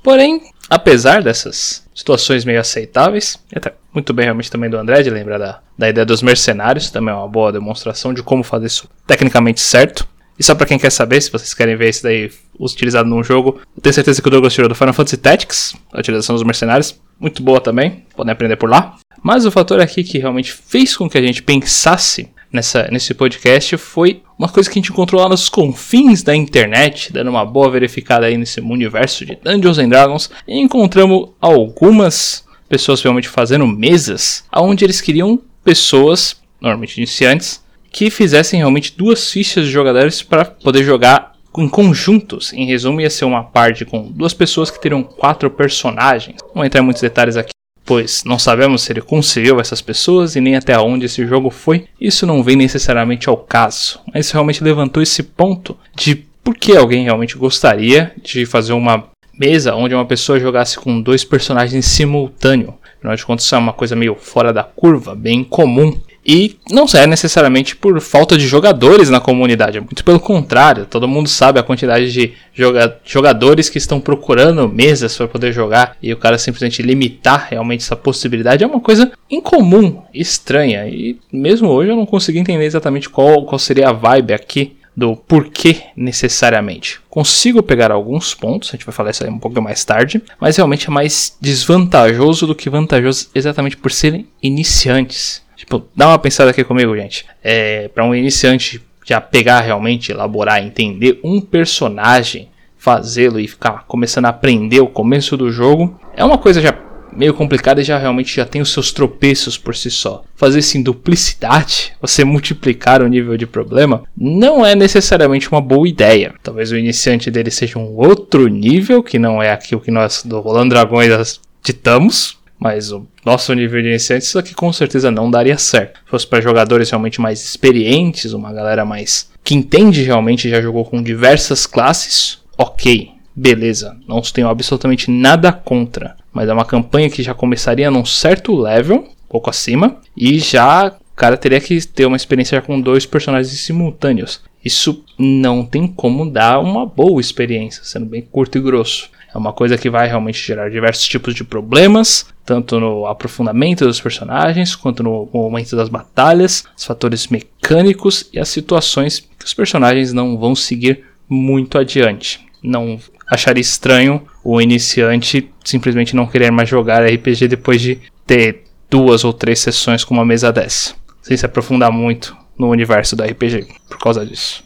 Porém, 0.03 0.41
apesar 0.69 1.23
dessas 1.23 1.85
situações 1.95 2.45
meio 2.45 2.61
aceitáveis, 2.61 3.39
até 3.55 3.75
muito 3.93 4.13
bem 4.13 4.25
realmente 4.25 4.51
também 4.51 4.71
do 4.71 4.79
André 4.79 5.03
de 5.03 5.11
lembrar 5.11 5.39
da, 5.39 5.61
da 5.77 5.89
ideia 5.89 6.07
dos 6.07 6.23
mercenários, 6.23 6.91
também 6.91 7.13
é 7.13 7.17
uma 7.17 7.29
boa 7.29 7.53
demonstração 7.53 8.15
de 8.15 8.23
como 8.23 8.43
fazer 8.43 8.67
isso 8.67 8.89
tecnicamente 9.07 9.61
certo. 9.61 10.09
E 10.39 10.43
só 10.43 10.55
para 10.55 10.67
quem 10.67 10.79
quer 10.79 10.91
saber, 10.91 11.21
se 11.21 11.31
vocês 11.31 11.53
querem 11.53 11.77
ver 11.77 11.91
isso 11.91 12.03
daí 12.03 12.31
utilizado 12.59 13.07
num 13.07 13.23
jogo, 13.23 13.61
tenho 13.83 13.93
certeza 13.93 14.23
que 14.23 14.29
o 14.29 14.31
Douglas 14.31 14.55
tirou 14.55 14.71
do 14.71 14.75
Final 14.75 14.95
Fantasy 14.95 15.19
Tactics, 15.19 15.75
a 15.93 16.01
utilização 16.01 16.35
dos 16.35 16.45
mercenários, 16.45 16.99
muito 17.19 17.43
boa 17.43 17.61
também, 17.61 18.07
podem 18.17 18.33
aprender 18.33 18.57
por 18.57 18.71
lá. 18.71 18.97
Mas 19.23 19.45
o 19.45 19.51
fator 19.51 19.81
aqui 19.81 20.03
que 20.03 20.19
realmente 20.19 20.51
fez 20.53 20.97
com 20.97 21.11
que 21.11 21.19
a 21.19 21.23
gente 21.23 21.43
pensasse 21.43 22.31
nessa, 22.53 22.89
nesse 22.91 23.15
podcast 23.15 23.77
foi 23.77 24.23
uma 24.39 24.49
coisa 24.49 24.69
que 24.69 24.79
a 24.79 24.81
gente 24.81 24.91
encontrou 24.91 25.21
lá 25.21 25.29
nos 25.29 25.49
confins 25.49 26.23
da 26.23 26.35
internet, 26.35 27.13
dando 27.13 27.31
uma 27.31 27.45
boa 27.45 27.71
verificada 27.71 28.27
aí 28.27 28.37
nesse 28.37 28.61
universo 28.61 29.25
de 29.25 29.37
Dungeons 29.37 29.79
and 29.79 29.89
Dragons, 29.89 30.31
e 30.47 30.59
encontramos 30.59 31.31
algumas 31.41 32.45
pessoas 32.69 33.03
realmente 33.03 33.29
fazendo 33.29 33.67
mesas, 33.67 34.45
onde 34.55 34.85
eles 34.85 35.01
queriam 35.01 35.41
pessoas, 35.65 36.37
normalmente 36.61 36.97
iniciantes, 36.97 37.63
que 37.93 38.09
fizessem 38.09 38.59
realmente 38.59 38.95
duas 38.97 39.31
fichas 39.31 39.67
de 39.67 39.71
jogadores 39.71 40.23
para 40.23 40.45
poder 40.45 40.85
jogar 40.85 41.33
em 41.59 41.69
conjuntos. 41.69 42.53
Em 42.53 42.65
resumo, 42.65 43.01
ia 43.01 43.11
ser 43.11 43.25
uma 43.25 43.43
parte 43.43 43.85
com 43.85 44.11
duas 44.11 44.33
pessoas 44.33 44.71
que 44.71 44.81
teriam 44.81 45.03
quatro 45.03 45.51
personagens. 45.51 46.37
Não 46.41 46.55
vou 46.55 46.65
entrar 46.65 46.81
em 46.81 46.85
muitos 46.85 47.03
detalhes 47.03 47.37
aqui, 47.37 47.51
pois 47.91 48.23
não 48.23 48.39
sabemos 48.39 48.83
se 48.83 48.93
ele 48.93 49.01
conseguiu 49.01 49.59
essas 49.59 49.83
pessoas 49.83 50.37
e 50.37 50.41
nem 50.41 50.55
até 50.55 50.79
onde 50.79 51.07
esse 51.07 51.27
jogo 51.27 51.51
foi. 51.51 51.87
Isso 52.01 52.25
não 52.25 52.41
vem 52.41 52.55
necessariamente 52.55 53.29
ao 53.29 53.37
caso, 53.37 53.99
mas 54.15 54.31
realmente 54.31 54.63
levantou 54.63 55.03
esse 55.03 55.25
ponto 55.25 55.77
de 55.97 56.15
por 56.15 56.57
que 56.57 56.77
alguém 56.77 57.03
realmente 57.03 57.37
gostaria 57.37 58.13
de 58.23 58.47
fazer 58.47 58.75
uma 58.75 59.09
mesa 59.37 59.75
onde 59.75 59.93
uma 59.93 60.05
pessoa 60.05 60.39
jogasse 60.39 60.79
com 60.79 61.03
dois 61.03 61.25
personagens 61.25 61.85
simultâneo. 61.85 62.75
Afinal 62.97 63.17
de 63.17 63.27
contas, 63.27 63.45
isso 63.45 63.57
é 63.57 63.59
uma 63.59 63.73
coisa 63.73 63.97
meio 63.97 64.15
fora 64.15 64.53
da 64.53 64.63
curva, 64.63 65.17
bem 65.17 65.43
comum. 65.43 66.01
E 66.25 66.57
não 66.71 66.85
é 66.95 67.07
necessariamente 67.07 67.75
por 67.75 68.01
falta 68.01 68.37
de 68.37 68.47
jogadores 68.47 69.09
na 69.09 69.21
comunidade, 69.21 69.81
muito 69.81 70.05
pelo 70.05 70.21
contrário, 70.21 70.85
todo 70.85 71.09
mundo 71.09 71.29
sabe 71.29 71.59
a 71.59 71.63
quantidade 71.63 72.13
de 72.13 72.33
joga 72.53 72.99
jogadores 73.05 73.71
que 73.71 73.79
estão 73.79 74.01
procurando 74.01 74.69
mesas 74.69 75.17
para 75.17 75.29
poder 75.29 75.53
jogar 75.53 75.97
e 76.03 76.13
o 76.13 76.17
cara 76.17 76.37
simplesmente 76.37 76.83
limitar 76.83 77.49
realmente 77.51 77.83
essa 77.83 77.97
possibilidade 77.97 78.63
é 78.63 78.67
uma 78.67 78.81
coisa 78.81 79.13
incomum, 79.31 80.03
estranha. 80.13 80.87
E 80.87 81.19
mesmo 81.33 81.69
hoje 81.69 81.91
eu 81.91 81.97
não 81.97 82.07
consegui 82.07 82.39
entender 82.39 82.65
exatamente 82.65 83.09
qual, 83.09 83.45
qual 83.47 83.59
seria 83.59 83.89
a 83.89 83.93
vibe 83.93 84.35
aqui 84.35 84.77
do 84.97 85.17
porquê 85.17 85.85
necessariamente. 85.97 87.01
Consigo 87.09 87.63
pegar 87.63 87.91
alguns 87.91 88.35
pontos, 88.35 88.69
a 88.69 88.73
gente 88.73 88.85
vai 88.85 88.95
falar 88.95 89.11
isso 89.11 89.25
aí 89.25 89.31
um 89.31 89.39
pouco 89.39 89.61
mais 89.63 89.85
tarde, 89.85 90.23
mas 90.39 90.57
realmente 90.57 90.89
é 90.89 90.91
mais 90.91 91.37
desvantajoso 91.41 92.47
do 92.47 92.55
que 92.55 92.69
vantajoso 92.69 93.29
exatamente 93.35 93.77
por 93.77 93.91
serem 93.91 94.27
iniciantes. 94.43 95.43
Tipo, 95.71 95.87
dá 95.95 96.09
uma 96.09 96.19
pensada 96.19 96.51
aqui 96.51 96.65
comigo, 96.65 96.97
gente. 96.97 97.25
É, 97.45 97.87
para 97.95 98.05
um 98.05 98.13
iniciante 98.13 98.83
já 99.07 99.21
pegar 99.21 99.61
realmente, 99.61 100.11
elaborar, 100.11 100.61
entender 100.61 101.21
um 101.23 101.41
personagem, 101.41 102.49
fazê-lo 102.77 103.39
e 103.39 103.47
ficar 103.47 103.85
começando 103.87 104.25
a 104.25 104.31
aprender 104.31 104.81
o 104.81 104.89
começo 104.89 105.37
do 105.37 105.49
jogo, 105.53 105.97
é 106.17 106.25
uma 106.25 106.39
coisa 106.39 106.61
já 106.61 106.77
meio 107.13 107.33
complicada 107.35 107.81
e 107.81 107.85
já 107.85 107.99
realmente 107.99 108.35
já 108.35 108.45
tem 108.45 108.61
os 108.61 108.73
seus 108.73 108.91
tropeços 108.91 109.57
por 109.57 109.77
si 109.77 109.93
só. 109.93 110.25
Fazer 110.35 110.61
em 110.77 110.83
duplicidade, 110.83 111.93
você 112.03 112.25
multiplicar 112.25 113.01
o 113.01 113.07
nível 113.07 113.37
de 113.37 113.47
problema, 113.47 114.03
não 114.17 114.67
é 114.67 114.75
necessariamente 114.75 115.49
uma 115.53 115.61
boa 115.61 115.89
ideia. 115.89 116.35
Talvez 116.43 116.73
o 116.73 116.77
iniciante 116.77 117.31
dele 117.31 117.53
seja 117.53 117.79
um 117.79 117.95
outro 117.95 118.49
nível, 118.49 119.05
que 119.05 119.21
não 119.21 119.41
é 119.41 119.53
aquilo 119.53 119.81
que 119.81 119.93
nós 119.93 120.25
do 120.25 120.41
Rolando 120.41 120.71
Dragões 120.71 121.41
ditamos, 121.63 122.40
mas 122.61 122.93
o 122.93 123.07
nosso 123.25 123.55
nível 123.55 123.81
de 123.81 123.89
iniciante, 123.89 124.27
isso 124.27 124.39
aqui 124.39 124.55
com 124.55 124.71
certeza 124.71 125.11
não 125.11 125.31
daria 125.31 125.57
certo. 125.57 125.99
Se 126.05 126.11
fosse 126.11 126.27
para 126.27 126.43
jogadores 126.43 126.91
realmente 126.91 127.21
mais 127.21 127.43
experientes, 127.43 128.35
uma 128.35 128.53
galera 128.53 128.85
mais 128.85 129.31
que 129.43 129.55
entende 129.55 130.03
realmente, 130.03 130.51
já 130.51 130.61
jogou 130.61 130.85
com 130.85 131.03
diversas 131.03 131.67
classes, 131.67 132.39
ok, 132.59 133.11
beleza, 133.35 133.97
não 134.07 134.21
tenho 134.21 134.49
absolutamente 134.49 135.11
nada 135.11 135.51
contra. 135.51 136.17
Mas 136.33 136.49
é 136.49 136.53
uma 136.53 136.67
campanha 136.67 137.09
que 137.09 137.23
já 137.23 137.33
começaria 137.33 137.91
num 137.91 138.05
certo 138.05 138.55
level, 138.55 138.99
um 138.99 139.29
pouco 139.29 139.49
acima, 139.49 139.97
e 140.15 140.39
já 140.39 140.89
o 140.89 141.17
cara 141.17 141.39
teria 141.39 141.61
que 141.61 141.85
ter 141.87 142.05
uma 142.05 142.17
experiência 142.17 142.61
com 142.61 142.81
dois 142.81 143.07
personagens 143.07 143.59
simultâneos. 143.59 144.43
Isso 144.63 145.03
não 145.19 145.65
tem 145.65 145.87
como 145.87 146.31
dar 146.31 146.61
uma 146.61 146.85
boa 146.85 147.21
experiência, 147.21 147.83
sendo 147.83 148.05
bem 148.07 148.21
curto 148.21 148.59
e 148.59 148.61
grosso. 148.61 149.11
É 149.33 149.39
uma 149.39 149.53
coisa 149.53 149.79
que 149.79 149.89
vai 149.89 150.09
realmente 150.09 150.39
gerar 150.39 150.71
diversos 150.71 151.07
tipos 151.07 151.35
de 151.35 151.45
problemas, 151.45 152.27
tanto 152.45 152.81
no 152.81 153.07
aprofundamento 153.07 153.87
dos 153.87 154.01
personagens, 154.01 154.75
quanto 154.75 155.03
no 155.03 155.29
momento 155.33 155.77
das 155.77 155.89
batalhas, 155.89 156.65
os 156.77 156.85
fatores 156.85 157.29
mecânicos 157.29 158.29
e 158.33 158.41
as 158.41 158.49
situações 158.49 159.21
que 159.21 159.45
os 159.45 159.55
personagens 159.55 160.13
não 160.13 160.37
vão 160.37 160.55
seguir 160.55 161.05
muito 161.29 161.79
adiante. 161.79 162.45
Não 162.63 162.99
acharia 163.31 163.61
estranho 163.61 164.27
o 164.43 164.61
iniciante 164.61 165.51
simplesmente 165.65 166.17
não 166.17 166.27
querer 166.27 166.51
mais 166.51 166.69
jogar 166.69 167.05
RPG 167.05 167.47
depois 167.47 167.81
de 167.81 167.99
ter 168.27 168.65
duas 168.91 169.25
ou 169.25 169.33
três 169.33 169.61
sessões 169.61 170.03
com 170.03 170.13
uma 170.13 170.25
mesa 170.25 170.53
dessa, 170.53 170.95
sem 171.23 171.37
se 171.37 171.47
aprofundar 171.47 171.93
muito 171.93 172.37
no 172.59 172.69
universo 172.69 173.15
da 173.15 173.25
RPG 173.25 173.69
por 173.89 173.99
causa 173.99 174.27
disso. 174.27 174.65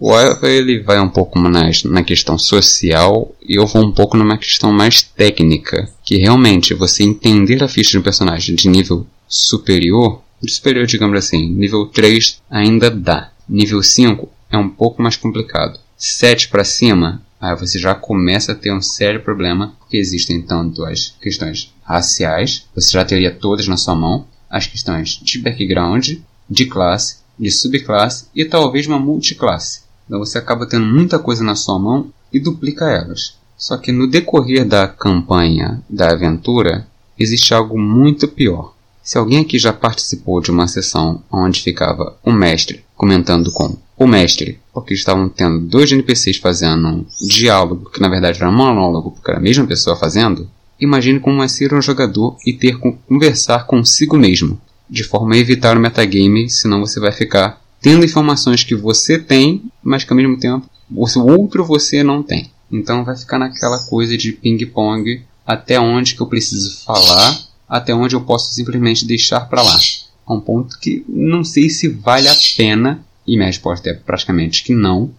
O 0.00 0.16
Eva 0.16 0.48
ele 0.48 0.80
vai 0.80 1.00
um 1.00 1.08
pouco 1.08 1.40
mais 1.40 1.82
na 1.82 2.04
questão 2.04 2.38
social 2.38 3.34
e 3.42 3.58
eu 3.58 3.66
vou 3.66 3.84
um 3.84 3.90
pouco 3.90 4.16
numa 4.16 4.38
questão 4.38 4.72
mais 4.72 5.02
técnica, 5.02 5.90
que 6.04 6.18
realmente 6.18 6.72
você 6.72 7.02
entender 7.02 7.64
a 7.64 7.68
ficha 7.68 7.90
de 7.90 7.98
um 7.98 8.02
personagem 8.02 8.54
de 8.54 8.68
nível 8.68 9.04
superior, 9.26 10.22
de 10.40 10.52
superior 10.52 10.86
digamos 10.86 11.18
assim, 11.18 11.50
nível 11.50 11.86
3 11.86 12.40
ainda 12.48 12.88
dá. 12.88 13.32
Nível 13.48 13.82
5 13.82 14.28
é 14.52 14.56
um 14.56 14.68
pouco 14.68 15.02
mais 15.02 15.16
complicado. 15.16 15.80
7 15.96 16.48
para 16.48 16.62
cima 16.62 17.20
aí 17.40 17.56
você 17.56 17.76
já 17.76 17.92
começa 17.92 18.52
a 18.52 18.54
ter 18.54 18.72
um 18.72 18.80
sério 18.80 19.20
problema, 19.20 19.74
porque 19.80 19.96
existem 19.96 20.40
tanto 20.40 20.84
as 20.84 21.16
questões 21.20 21.74
raciais, 21.82 22.68
você 22.72 22.92
já 22.92 23.04
teria 23.04 23.34
todas 23.34 23.66
na 23.66 23.76
sua 23.76 23.96
mão, 23.96 24.28
as 24.48 24.64
questões 24.64 25.18
de 25.20 25.40
background, 25.40 26.18
de 26.48 26.66
classe, 26.66 27.16
de 27.36 27.50
subclasse 27.50 28.26
e 28.32 28.44
talvez 28.44 28.86
uma 28.86 29.00
multiclasse. 29.00 29.87
Então 30.08 30.18
você 30.18 30.38
acaba 30.38 30.66
tendo 30.66 30.86
muita 30.86 31.18
coisa 31.18 31.44
na 31.44 31.54
sua 31.54 31.78
mão 31.78 32.10
e 32.32 32.40
duplica 32.40 32.90
elas. 32.90 33.36
Só 33.56 33.76
que 33.76 33.92
no 33.92 34.08
decorrer 34.08 34.66
da 34.66 34.88
campanha, 34.88 35.82
da 35.88 36.10
aventura, 36.10 36.86
existe 37.18 37.52
algo 37.52 37.78
muito 37.78 38.26
pior. 38.26 38.72
Se 39.02 39.18
alguém 39.18 39.40
aqui 39.40 39.58
já 39.58 39.72
participou 39.72 40.40
de 40.40 40.50
uma 40.50 40.66
sessão 40.66 41.22
onde 41.30 41.62
ficava 41.62 42.16
o 42.22 42.32
mestre 42.32 42.84
comentando 42.96 43.52
com 43.52 43.76
o 43.96 44.06
mestre, 44.06 44.60
porque 44.72 44.94
estavam 44.94 45.28
tendo 45.28 45.60
dois 45.60 45.90
NPCs 45.90 46.36
fazendo 46.36 46.88
um 46.88 47.06
diálogo, 47.26 47.90
que 47.90 48.00
na 48.00 48.08
verdade 48.08 48.38
era 48.38 48.50
um 48.50 48.56
monólogo, 48.56 49.10
porque 49.10 49.30
era 49.30 49.40
a 49.40 49.42
mesma 49.42 49.66
pessoa 49.66 49.96
fazendo, 49.96 50.48
imagine 50.80 51.20
como 51.20 51.42
é 51.42 51.48
ser 51.48 51.74
um 51.74 51.82
jogador 51.82 52.36
e 52.46 52.52
ter 52.52 52.78
que 52.78 52.92
conversar 53.08 53.66
consigo 53.66 54.16
mesmo, 54.16 54.60
de 54.88 55.02
forma 55.02 55.34
a 55.34 55.38
evitar 55.38 55.76
o 55.76 55.80
metagame, 55.80 56.48
senão 56.48 56.80
você 56.80 57.00
vai 57.00 57.12
ficar 57.12 57.60
tendo 57.80 58.04
informações 58.04 58.64
que 58.64 58.74
você 58.74 59.18
tem, 59.18 59.62
mas 59.82 60.04
que 60.04 60.12
ao 60.12 60.16
mesmo 60.16 60.38
tempo 60.38 60.68
o 60.90 61.04
outro 61.20 61.64
você 61.64 62.02
não 62.02 62.22
tem. 62.22 62.50
Então 62.70 63.04
vai 63.04 63.16
ficar 63.16 63.38
naquela 63.38 63.78
coisa 63.86 64.16
de 64.16 64.32
ping-pong 64.32 65.22
até 65.46 65.80
onde 65.80 66.14
que 66.14 66.20
eu 66.20 66.26
preciso 66.26 66.84
falar, 66.84 67.38
até 67.68 67.94
onde 67.94 68.14
eu 68.14 68.20
posso 68.20 68.52
simplesmente 68.54 69.06
deixar 69.06 69.40
para 69.48 69.62
lá. 69.62 69.78
A 70.26 70.34
um 70.34 70.40
ponto 70.40 70.78
que 70.78 71.04
não 71.08 71.42
sei 71.42 71.70
se 71.70 71.88
vale 71.88 72.28
a 72.28 72.36
pena 72.56 73.02
e 73.26 73.36
minha 73.36 73.46
resposta 73.46 73.88
é 73.88 73.94
praticamente 73.94 74.62
que 74.62 74.74
não. 74.74 75.10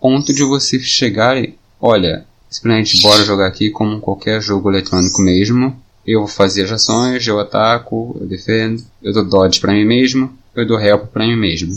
Ponto 0.00 0.32
de 0.32 0.42
você 0.44 0.78
chegar 0.80 1.36
e, 1.36 1.54
olha, 1.80 2.24
simplesmente 2.48 3.02
bora 3.02 3.24
jogar 3.24 3.46
aqui 3.46 3.70
como 3.70 4.00
qualquer 4.00 4.40
jogo 4.40 4.70
eletrônico 4.70 5.20
mesmo. 5.20 5.76
Eu 6.06 6.20
vou 6.20 6.28
fazer 6.28 6.64
as 6.64 6.72
ações, 6.72 7.26
eu 7.26 7.38
ataco, 7.38 8.16
eu 8.18 8.26
defendo, 8.26 8.82
eu 9.02 9.12
dou 9.12 9.24
dodge 9.24 9.60
para 9.60 9.74
mim 9.74 9.84
mesmo, 9.84 10.37
eu 10.54 10.66
dou 10.66 10.80
help 10.80 11.06
para 11.12 11.26
mim 11.26 11.36
mesmo. 11.36 11.72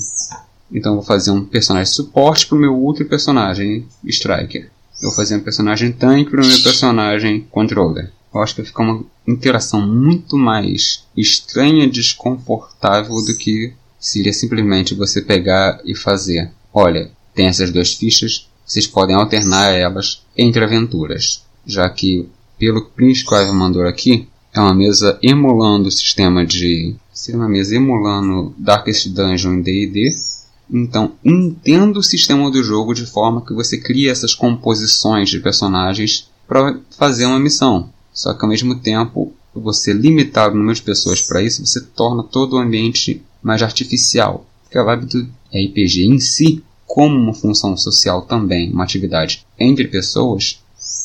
Então 0.72 0.94
eu 0.94 0.98
vou 0.98 1.06
fazer 1.06 1.32
um 1.32 1.44
personagem 1.44 1.94
suporte 1.94 2.48
pro 2.48 2.58
meu 2.58 2.76
outro 2.76 3.06
personagem 3.06 3.88
Striker. 4.06 4.70
Eu 5.02 5.10
vou 5.10 5.16
fazer 5.16 5.36
um 5.36 5.42
personagem 5.42 5.92
tanque 5.92 6.30
pro 6.30 6.46
meu 6.46 6.62
personagem 6.64 7.48
controller. 7.52 8.12
Eu 8.34 8.42
acho 8.42 8.56
que 8.56 8.62
vai 8.62 8.68
ficar 8.68 8.84
uma 8.84 9.04
interação 9.28 9.86
muito 9.86 10.38
mais 10.38 11.04
estranha, 11.18 11.90
desconfortável 11.90 13.16
do 13.26 13.36
que 13.36 13.74
seria 14.00 14.32
simplesmente 14.32 14.96
você 14.96 15.22
pegar 15.22 15.82
e 15.84 15.96
fazer. 15.96 16.52
Olha, 16.74 17.12
tem 17.34 17.48
essas 17.48 17.72
duas 17.72 17.94
fichas, 17.94 18.50
vocês 18.66 18.88
podem 18.88 19.16
alternar 19.16 19.74
elas 19.74 20.24
entre 20.38 20.64
aventuras, 20.64 21.44
já 21.66 21.90
que, 21.90 22.30
pelo 22.58 22.86
que 22.86 22.92
Prince 22.92 23.26
Clive 23.26 23.52
mandou 23.52 23.86
aqui, 23.86 24.28
é 24.54 24.60
uma 24.60 24.74
mesa 24.74 25.18
emulando 25.22 25.88
o 25.88 25.92
sistema 25.92 26.46
de... 26.46 26.96
seria 27.14 27.40
uma 27.40 27.50
mesa 27.50 27.76
emulando 27.76 28.54
Darkest 28.58 29.10
Dungeon 29.10 29.54
em 29.54 29.62
D&D, 29.62 30.12
então, 30.74 31.12
entenda 31.24 32.00
o 32.00 32.04
sistema 32.04 32.50
do 32.50 32.64
jogo 32.64 32.94
de 32.94 33.06
forma 33.06 33.46
que 33.46 33.54
você 33.54 33.78
cria 33.78 34.10
essas 34.10 34.34
composições 34.34 35.30
de 35.30 35.40
personagens 35.40 36.30
para 36.48 36.80
fazer 36.98 37.26
uma 37.26 37.40
missão. 37.40 37.90
Só 38.14 38.34
que 38.34 38.44
ao 38.44 38.50
mesmo 38.50 38.76
tempo, 38.80 39.34
você 39.54 39.92
limitar 39.92 40.50
o 40.50 40.56
número 40.56 40.76
de 40.76 40.82
pessoas 40.82 41.22
para 41.22 41.42
isso, 41.42 41.66
você 41.66 41.82
torna 41.82 42.24
todo 42.24 42.54
o 42.54 42.58
ambiente 42.58 43.22
mais 43.44 43.62
artificial. 43.62 44.46
Porque 44.64 44.78
a 44.78 44.84
vibe 44.84 45.06
do 45.08 45.30
RPG 45.54 46.06
em 46.06 46.20
si, 46.20 46.64
como 46.88 47.18
uma 47.18 47.34
função 47.34 47.76
social 47.76 48.22
também, 48.22 48.72
uma 48.72 48.86
atividade 48.86 49.46
entre 49.60 49.90
pessoas, 49.90 50.62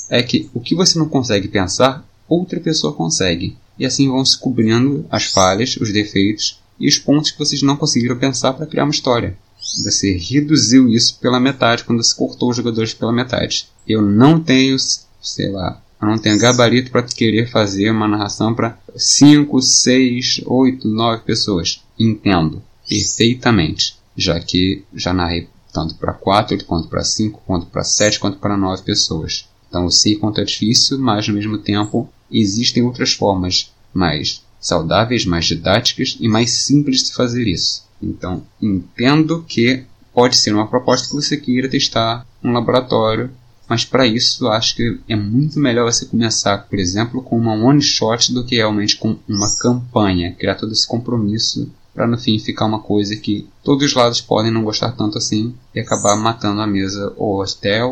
é 0.08 0.22
que 0.22 0.48
o 0.54 0.60
que 0.60 0.76
você 0.76 0.96
não 0.96 1.08
consegue 1.08 1.48
pensar, 1.48 2.04
outra 2.28 2.60
pessoa 2.60 2.92
consegue. 2.92 3.56
E 3.78 3.84
assim 3.84 4.08
vão 4.08 4.24
se 4.24 4.38
cobrindo 4.38 5.04
as 5.10 5.26
falhas, 5.26 5.76
os 5.76 5.92
defeitos 5.92 6.60
e 6.78 6.88
os 6.88 6.98
pontos 6.98 7.30
que 7.30 7.38
vocês 7.38 7.62
não 7.62 7.76
conseguiram 7.76 8.16
pensar 8.18 8.52
para 8.52 8.66
criar 8.66 8.84
uma 8.84 8.90
história. 8.90 9.36
Você 9.84 10.16
reduziu 10.16 10.88
isso 10.88 11.18
pela 11.20 11.40
metade 11.40 11.84
quando 11.84 12.02
você 12.02 12.14
cortou 12.14 12.50
os 12.50 12.56
jogadores 12.56 12.94
pela 12.94 13.12
metade. 13.12 13.68
Eu 13.86 14.00
não 14.00 14.40
tenho, 14.40 14.76
sei 15.20 15.50
lá, 15.50 15.82
eu 16.00 16.08
não 16.08 16.18
tenho 16.18 16.38
gabarito 16.38 16.90
para 16.90 17.02
querer 17.02 17.50
fazer 17.50 17.90
uma 17.90 18.08
narração 18.08 18.54
para 18.54 18.78
5, 18.94 19.60
6, 19.60 20.42
8, 20.46 20.88
9 20.88 21.22
pessoas. 21.24 21.82
Entendo 21.98 22.62
perfeitamente, 22.88 23.96
já 24.16 24.38
que 24.40 24.84
já 24.94 25.12
narrei 25.12 25.48
tanto 25.72 25.94
para 25.96 26.12
4, 26.12 26.64
quanto 26.64 26.88
para 26.88 27.04
5, 27.04 27.42
quanto 27.46 27.66
para 27.66 27.84
7, 27.84 28.20
quanto 28.20 28.38
para 28.38 28.56
9 28.56 28.82
pessoas. 28.82 29.48
Então 29.76 29.84
eu 29.84 29.90
sei 29.90 30.16
quanto 30.16 30.40
é 30.40 30.44
difícil, 30.44 30.98
mas 30.98 31.28
ao 31.28 31.34
mesmo 31.34 31.58
tempo 31.58 32.08
existem 32.32 32.82
outras 32.82 33.12
formas 33.12 33.70
mais 33.92 34.42
saudáveis, 34.58 35.26
mais 35.26 35.44
didáticas 35.44 36.16
e 36.18 36.26
mais 36.26 36.50
simples 36.50 37.02
de 37.02 37.12
fazer 37.12 37.46
isso. 37.46 37.84
Então 38.02 38.42
entendo 38.60 39.44
que 39.46 39.84
pode 40.14 40.34
ser 40.38 40.54
uma 40.54 40.66
proposta 40.66 41.08
que 41.08 41.14
você 41.14 41.36
queira 41.36 41.68
testar 41.68 42.26
um 42.42 42.52
laboratório 42.52 43.30
Mas 43.68 43.84
para 43.84 44.06
isso 44.06 44.48
acho 44.48 44.76
que 44.76 44.98
é 45.08 45.16
muito 45.16 45.58
melhor 45.58 45.92
você 45.92 46.06
começar, 46.06 46.56
por 46.56 46.78
exemplo, 46.78 47.22
com 47.22 47.36
uma 47.36 47.52
one 47.52 47.82
shot 47.82 48.32
do 48.32 48.46
que 48.46 48.56
realmente 48.56 48.96
com 48.96 49.18
uma 49.28 49.58
campanha, 49.58 50.32
criar 50.32 50.54
todo 50.54 50.72
esse 50.72 50.86
compromisso 50.86 51.70
para 51.92 52.06
no 52.06 52.16
fim 52.16 52.38
ficar 52.38 52.64
uma 52.64 52.80
coisa 52.80 53.16
que 53.16 53.46
todos 53.64 53.84
os 53.84 53.94
lados 53.94 54.20
podem 54.20 54.52
não 54.52 54.62
gostar 54.62 54.92
tanto 54.92 55.18
assim 55.18 55.54
e 55.74 55.80
acabar 55.80 56.16
matando 56.16 56.60
a 56.60 56.66
mesa 56.66 57.12
ou 57.16 57.42
até 57.42 57.84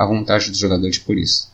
a 0.00 0.06
vontade 0.06 0.48
dos 0.48 0.58
jogadores 0.58 0.98
por 0.98 1.18
isso. 1.18 1.50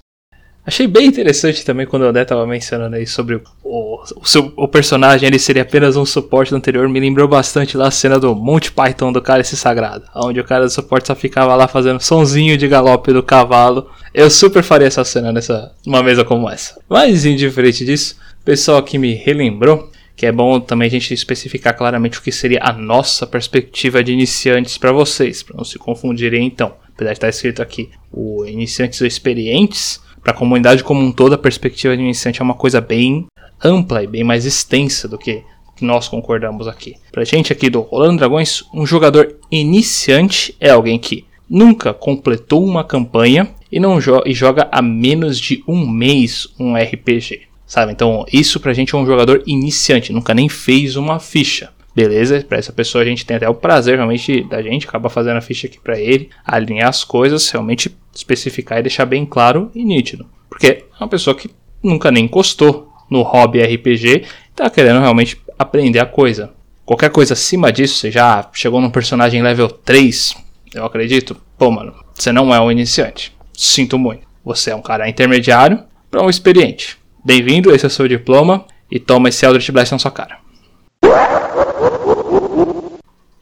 Achei 0.65 0.87
bem 0.87 1.07
interessante 1.07 1.65
também 1.65 1.87
quando 1.87 2.03
o 2.03 2.07
André 2.07 2.23
estava 2.23 2.47
mencionando 2.47 2.97
aí 2.97 3.07
sobre 3.07 3.37
o, 3.62 4.00
o, 4.17 4.25
seu, 4.25 4.53
o 4.57 4.67
personagem, 4.67 5.26
ele 5.26 5.38
seria 5.38 5.62
apenas 5.62 5.97
um 5.97 6.05
suporte 6.05 6.50
do 6.50 6.57
anterior. 6.57 6.88
Me 6.88 6.99
lembrou 6.99 7.29
bastante 7.29 7.76
lá 7.76 7.88
a 7.88 7.91
cena 7.91 8.19
do 8.19 8.35
Monty 8.35 8.73
Python 8.73 9.12
do 9.12 9.23
Cálice 9.23 9.57
Sagrado, 9.57 10.05
onde 10.15 10.41
o 10.41 10.45
cara 10.45 10.65
do 10.65 10.71
suporte 10.71 11.07
só 11.07 11.15
ficava 11.15 11.55
lá 11.55 11.69
fazendo 11.69 12.00
sonzinho 12.00 12.57
de 12.57 12.67
galope 12.67 13.12
do 13.12 13.23
cavalo. 13.23 13.91
Eu 14.12 14.29
super 14.29 14.62
faria 14.62 14.88
essa 14.88 15.05
cena 15.05 15.33
nessa 15.33 15.73
uma 15.87 16.03
mesa 16.03 16.25
como 16.25 16.50
essa. 16.50 16.81
Mas 16.88 17.25
indiferente 17.25 17.85
disso, 17.85 18.17
o 18.41 18.45
pessoal 18.45 18.79
aqui 18.79 18.99
me 18.99 19.15
relembrou 19.15 19.91
que 20.17 20.26
é 20.26 20.33
bom 20.33 20.59
também 20.59 20.87
a 20.87 20.91
gente 20.91 21.12
especificar 21.12 21.76
claramente 21.76 22.19
o 22.19 22.23
que 22.23 22.33
seria 22.33 22.61
a 22.62 22.73
nossa 22.73 23.26
perspectiva 23.26 24.03
de 24.03 24.12
iniciantes 24.12 24.79
para 24.79 24.91
vocês, 24.91 25.43
para 25.43 25.57
não 25.57 25.65
se 25.65 25.79
confundirem 25.79 26.45
então. 26.45 26.75
Apesar 26.97 27.12
de 27.12 27.17
estar 27.19 27.29
escrito 27.29 27.62
aqui 27.62 27.91
o 28.11 28.45
iniciantes 28.47 29.00
ou 29.00 29.07
experientes, 29.07 30.00
para 30.25 30.33
a 30.33 30.37
comunidade 30.37 30.83
como 30.83 31.00
um 31.00 31.12
todo, 31.12 31.35
a 31.35 31.38
perspectiva 31.38 31.97
de 31.97 32.03
iniciante 32.03 32.41
é 32.41 32.45
uma 32.45 32.55
coisa 32.55 32.81
bem 32.81 33.26
ampla 33.62 34.03
e 34.03 34.07
bem 34.07 34.25
mais 34.25 34.45
extensa 34.45 35.07
do 35.07 35.19
que 35.19 35.45
nós 35.81 36.09
concordamos 36.09 36.67
aqui. 36.67 36.97
Para 37.12 37.23
gente 37.23 37.53
aqui 37.53 37.69
do 37.69 37.81
Rolando 37.81 38.17
Dragões, 38.17 38.65
um 38.73 38.87
jogador 38.87 39.37
iniciante 39.50 40.57
é 40.59 40.71
alguém 40.71 40.99
que 40.99 41.25
nunca 41.49 41.93
completou 41.93 42.65
uma 42.65 42.83
campanha 42.83 43.49
e 43.71 43.79
não 43.79 44.00
jo 44.00 44.23
e 44.25 44.33
joga 44.33 44.69
há 44.73 44.81
menos 44.81 45.38
de 45.38 45.62
um 45.69 45.87
mês 45.87 46.49
um 46.59 46.75
RPG. 46.75 47.43
Sabe? 47.67 47.93
Então, 47.93 48.25
isso 48.33 48.59
pra 48.59 48.73
gente 48.73 48.95
é 48.95 48.99
um 48.99 49.05
jogador 49.05 49.43
iniciante, 49.47 50.12
nunca 50.12 50.33
nem 50.33 50.49
fez 50.49 50.97
uma 50.97 51.19
ficha. 51.19 51.71
Beleza, 51.97 52.45
para 52.47 52.59
essa 52.59 52.75
pessoa 52.75 53.00
a 53.00 53.07
gente 53.07 53.25
tem 53.25 53.38
até 53.38 53.49
o 53.49 53.55
prazer 53.55 53.97
realmente 53.97 54.43
da 54.43 54.61
gente 54.61 54.87
acabar 54.87 55.09
fazendo 55.09 55.38
a 55.38 55.41
ficha 55.41 55.67
aqui 55.67 55.81
para 55.81 55.99
ele, 55.99 56.29
alinhar 56.45 56.91
as 56.91 57.03
coisas, 57.03 57.49
realmente 57.49 57.91
especificar 58.15 58.79
e 58.79 58.83
deixar 58.83 59.07
bem 59.07 59.25
claro 59.25 59.71
e 59.75 59.83
nítido. 59.83 60.26
Porque 60.47 60.67
é 60.67 60.85
uma 61.00 61.09
pessoa 61.09 61.35
que 61.35 61.50
nunca 61.83 62.11
nem 62.11 62.26
encostou 62.26 62.93
no 63.09 63.23
hobby 63.23 63.62
RPG 63.62 64.09
e 64.09 64.25
tá 64.55 64.69
querendo 64.69 65.00
realmente 65.00 65.41
aprender 65.59 65.99
a 65.99 66.05
coisa. 66.05 66.53
Qualquer 66.85 67.09
coisa 67.09 67.33
acima 67.33 67.73
disso, 67.73 67.95
você 67.95 68.11
já 68.11 68.47
chegou 68.53 68.79
num 68.79 68.91
personagem 68.91 69.43
level 69.43 69.71
3, 69.71 70.37
eu 70.75 70.85
acredito, 70.85 71.35
pô, 71.57 71.71
mano, 71.71 71.95
você 72.15 72.31
não 72.31 72.55
é 72.55 72.61
um 72.61 72.71
iniciante. 72.71 73.35
Sinto 73.55 73.99
muito. 73.99 74.26
Você 74.45 74.71
é 74.71 74.76
um 74.76 74.83
cara 74.83 75.09
intermediário 75.09 75.83
para 76.11 76.23
um 76.23 76.29
experiente. 76.29 76.99
Bem-vindo, 77.25 77.75
esse 77.75 77.87
é 77.87 77.88
o 77.88 77.91
seu 77.91 78.07
diploma 78.07 78.67
e 78.91 79.00
toma 79.00 79.31
esse 79.31 79.47
Eldritch 79.47 79.71
Blast 79.71 79.93
na 79.93 79.99
sua 79.99 80.11
cara. 80.11 80.45